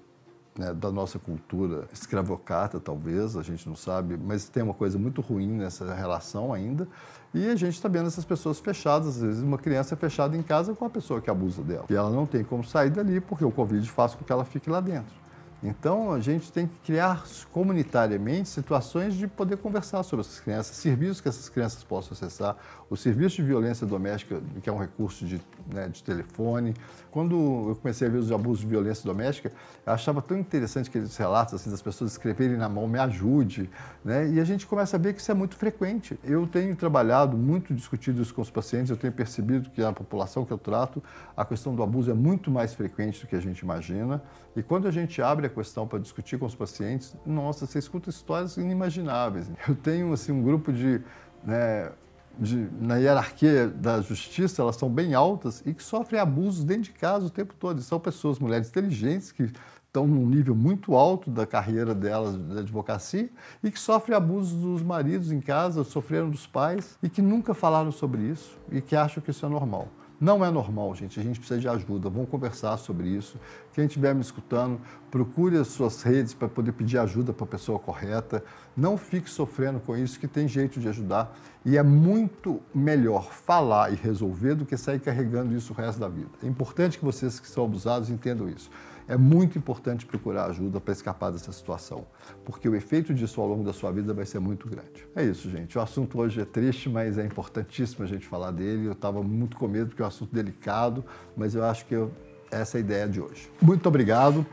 né, 0.58 0.74
da 0.74 0.92
nossa 0.92 1.20
cultura 1.20 1.88
escravocrata, 1.92 2.80
talvez, 2.80 3.36
a 3.36 3.44
gente 3.44 3.68
não 3.68 3.76
sabe, 3.76 4.18
mas 4.18 4.48
tem 4.48 4.64
uma 4.64 4.74
coisa 4.74 4.98
muito 4.98 5.22
ruim 5.22 5.50
nessa 5.50 5.94
relação 5.94 6.54
ainda. 6.54 6.88
E 7.34 7.48
a 7.48 7.56
gente 7.56 7.74
está 7.74 7.90
vendo 7.90 8.08
essas 8.08 8.24
pessoas 8.24 8.60
fechadas, 8.60 9.18
às 9.18 9.22
vezes 9.22 9.44
uma 9.44 9.58
criança 9.58 9.96
é 9.96 9.98
fechada 9.98 10.38
em 10.38 10.42
casa 10.42 10.74
com 10.74 10.86
a 10.86 10.90
pessoa 10.90 11.20
que 11.20 11.30
abusa 11.30 11.62
dela. 11.62 11.86
E 11.90 11.94
ela 11.94 12.10
não 12.10 12.26
tem 12.26 12.44
como 12.44 12.64
sair 12.64 12.90
dali 12.90 13.20
porque 13.20 13.44
o 13.44 13.52
Covid 13.52 13.90
faz 13.90 14.16
com 14.16 14.24
que 14.24 14.32
ela 14.32 14.46
fique 14.46 14.70
lá 14.70 14.80
dentro. 14.80 15.25
Então, 15.68 16.14
a 16.14 16.20
gente 16.20 16.52
tem 16.52 16.68
que 16.68 16.78
criar 16.86 17.24
comunitariamente 17.52 18.48
situações 18.50 19.16
de 19.16 19.28
poder 19.28 19.58
conversar 19.58 20.04
sobre 20.04 20.24
essas 20.24 20.40
crianças, 20.40 20.76
serviços 20.78 21.20
que 21.20 21.28
essas 21.28 21.50
crianças 21.50 21.84
possam 21.84 22.14
acessar, 22.14 22.56
o 22.88 22.96
serviço 22.96 23.38
de 23.38 23.44
violência 23.44 23.86
doméstica, 23.88 24.40
que 24.62 24.70
é 24.70 24.72
um 24.72 24.78
recurso 24.78 25.26
de, 25.26 25.42
né, 25.74 25.88
de 25.88 26.04
telefone. 26.04 26.76
Quando 27.10 27.70
eu 27.70 27.76
comecei 27.82 28.08
a 28.08 28.12
ver 28.12 28.20
os 28.20 28.32
abusos 28.32 28.60
de 28.60 28.68
violência 28.68 29.04
doméstica, 29.04 29.52
eu 29.84 29.94
achava 29.94 30.22
tão 30.22 30.38
interessante 30.38 30.88
aqueles 30.90 31.18
relatos 31.18 31.56
assim, 31.56 31.72
das 31.72 31.82
pessoas 31.82 32.12
escreverem 32.12 32.58
na 32.58 32.70
mão, 32.70 32.88
me 32.88 33.00
ajude, 33.00 33.68
né? 34.04 34.30
e 34.30 34.40
a 34.40 34.44
gente 34.44 34.68
começa 34.68 34.98
a 34.98 35.00
ver 35.00 35.14
que 35.14 35.22
isso 35.22 35.32
é 35.32 35.34
muito 35.34 35.56
frequente. 35.56 36.20
Eu 36.24 36.46
tenho 36.46 36.76
trabalhado 36.76 37.36
muito, 37.36 37.74
discutido 37.74 38.22
isso 38.22 38.34
com 38.36 38.42
os 38.42 38.52
pacientes, 38.52 38.92
eu 38.92 38.98
tenho 38.98 39.14
percebido 39.14 39.72
que 39.72 39.82
na 39.82 39.94
população 39.94 40.46
que 40.46 40.54
eu 40.54 40.60
trato, 40.60 41.02
a 41.36 41.44
questão 41.44 41.74
do 41.74 41.82
abuso 41.82 42.12
é 42.12 42.14
muito 42.14 42.52
mais 42.52 42.76
frequente 42.76 43.22
do 43.22 43.28
que 43.28 43.36
a 43.36 43.42
gente 43.42 43.60
imagina, 43.60 44.22
e 44.56 44.62
quando 44.62 44.88
a 44.88 44.92
gente 44.92 45.22
abre 45.22 45.48
a 45.48 45.50
questão 45.56 45.88
para 45.88 46.00
discutir 46.00 46.38
com 46.38 46.46
os 46.46 46.54
pacientes, 46.54 47.16
nossa, 47.26 47.66
você 47.66 47.80
escuta 47.80 48.10
histórias 48.10 48.58
inimagináveis. 48.58 49.50
Eu 49.68 49.76
tenho 49.76 50.14
assim 50.14 50.32
um 50.32 50.44
grupo 50.44 50.72
de, 50.72 51.02
né, 51.44 51.92
de, 52.38 52.70
na 52.80 52.98
hierarquia 52.98 53.68
da 53.68 54.02
justiça, 54.02 54.62
elas 54.62 54.76
são 54.76 54.90
bem 54.90 55.14
altas 55.14 55.64
e 55.66 55.74
que 55.74 55.82
sofrem 55.82 56.20
abusos 56.20 56.64
dentro 56.64 56.84
de 56.84 56.92
casa 56.92 57.26
o 57.26 57.30
tempo 57.30 57.54
todo. 57.58 57.80
E 57.80 57.84
são 57.84 58.00
pessoas, 58.00 58.38
mulheres 58.38 58.70
inteligentes 58.70 59.32
que 59.32 59.52
estão 59.96 60.06
num 60.06 60.26
nível 60.28 60.54
muito 60.54 60.94
alto 60.94 61.32
da 61.32 61.46
carreira 61.46 61.96
delas 61.96 62.36
da 62.36 62.60
advocacia 62.60 63.30
e 63.64 63.72
que 63.72 63.80
sofrem 63.80 64.16
abusos 64.16 64.62
dos 64.62 64.84
maridos 64.84 65.32
em 65.32 65.40
casa, 65.40 65.84
sofreram 65.86 66.30
dos 66.30 66.46
pais 66.46 66.98
e 67.02 67.08
que 67.10 67.22
nunca 67.22 67.54
falaram 67.54 67.92
sobre 67.92 68.22
isso 68.24 68.60
e 68.70 68.82
que 68.82 68.96
acham 68.96 69.24
que 69.24 69.32
isso 69.32 69.46
é 69.46 69.50
normal. 69.50 69.88
Não 70.26 70.44
é 70.44 70.50
normal, 70.50 70.96
gente. 70.96 71.20
A 71.20 71.24
gente 71.24 71.38
precisa 71.38 71.60
de 71.60 71.68
ajuda. 71.68 72.10
Vamos 72.10 72.28
conversar 72.30 72.78
sobre 72.78 73.08
isso. 73.08 73.40
Quem 73.74 73.86
estiver 73.86 74.16
me 74.16 74.22
escutando, 74.22 74.82
procure 75.12 75.56
as 75.56 75.68
suas 75.68 76.02
redes 76.02 76.34
para 76.34 76.48
poder 76.48 76.72
pedir 76.72 76.98
ajuda 76.98 77.32
para 77.32 77.44
a 77.44 77.48
pessoa 77.48 77.78
correta. 77.78 78.44
Não 78.76 78.98
fique 78.98 79.30
sofrendo 79.30 79.80
com 79.80 79.96
isso, 79.96 80.20
que 80.20 80.28
tem 80.28 80.48
jeito 80.48 80.80
de 80.80 80.88
ajudar. 80.90 81.38
E 81.64 81.78
é 81.78 81.84
muito 81.84 82.60
melhor 82.74 83.32
falar 83.32 83.94
e 83.94 83.96
resolver 83.96 84.56
do 84.56 84.66
que 84.66 84.76
sair 84.76 85.00
carregando 85.00 85.56
isso 85.56 85.74
o 85.74 85.76
resto 85.76 86.00
da 86.00 86.10
vida. 86.10 86.32
É 86.42 86.48
importante 86.48 86.98
que 86.98 87.06
vocês 87.06 87.40
que 87.40 87.48
são 87.48 87.64
abusados 87.64 88.10
entendam 88.10 88.50
isso. 88.50 88.72
É 89.08 89.16
muito 89.16 89.58
importante 89.58 90.06
procurar 90.06 90.46
ajuda 90.46 90.82
para 90.82 90.92
escapar 90.92 91.32
dessa 91.32 91.52
situação, 91.52 92.06
porque 92.44 92.68
o 92.68 92.76
efeito 92.76 93.14
disso 93.14 93.40
ao 93.40 93.48
longo 93.48 93.64
da 93.64 93.74
sua 93.74 93.92
vida 93.92 94.14
vai 94.14 94.26
ser 94.26 94.40
muito 94.40 94.68
grande. 94.68 95.08
É 95.16 95.24
isso, 95.24 95.50
gente. 95.50 95.78
O 95.78 95.82
assunto 95.82 96.20
hoje 96.20 96.42
é 96.42 96.46
triste, 96.46 96.90
mas 96.90 97.18
é 97.18 97.26
importantíssimo 97.26 98.04
a 98.04 98.08
gente 98.08 98.26
falar 98.26 98.52
dele. 98.52 98.88
Eu 98.88 98.94
estava 98.94 99.22
muito 99.22 99.58
com 99.58 99.68
medo 99.68 99.90
porque 99.90 100.02
é 100.02 100.06
um 100.06 100.08
assunto 100.08 100.34
delicado, 100.34 101.04
mas 101.38 101.54
eu 101.54 101.64
acho 101.64 101.86
que 101.86 101.94
eu, 101.94 102.12
essa 102.52 102.78
é 102.78 102.80
a 102.80 102.82
ideia 102.82 103.08
de 103.08 103.22
hoje. 103.22 103.50
Muito 103.62 103.88
obrigado. 103.88 104.46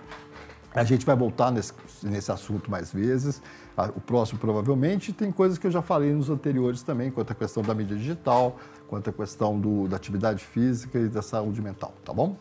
A 0.74 0.84
gente 0.84 1.04
vai 1.04 1.14
voltar 1.16 1.50
nesse, 1.50 1.72
nesse 2.02 2.32
assunto 2.32 2.70
mais 2.70 2.92
vezes. 2.92 3.42
O 3.94 4.00
próximo, 4.00 4.38
provavelmente, 4.38 5.12
tem 5.12 5.32
coisas 5.32 5.56
que 5.56 5.66
eu 5.66 5.70
já 5.70 5.82
falei 5.82 6.12
nos 6.12 6.28
anteriores 6.28 6.82
também, 6.82 7.10
quanto 7.10 7.30
à 7.30 7.34
questão 7.34 7.62
da 7.62 7.74
mídia 7.74 7.96
digital, 7.96 8.58
quanto 8.86 9.08
à 9.08 9.12
questão 9.12 9.58
do, 9.58 9.88
da 9.88 9.96
atividade 9.96 10.44
física 10.44 10.98
e 10.98 11.08
da 11.08 11.22
saúde 11.22 11.60
mental, 11.62 11.94
tá 12.04 12.12
bom? 12.12 12.36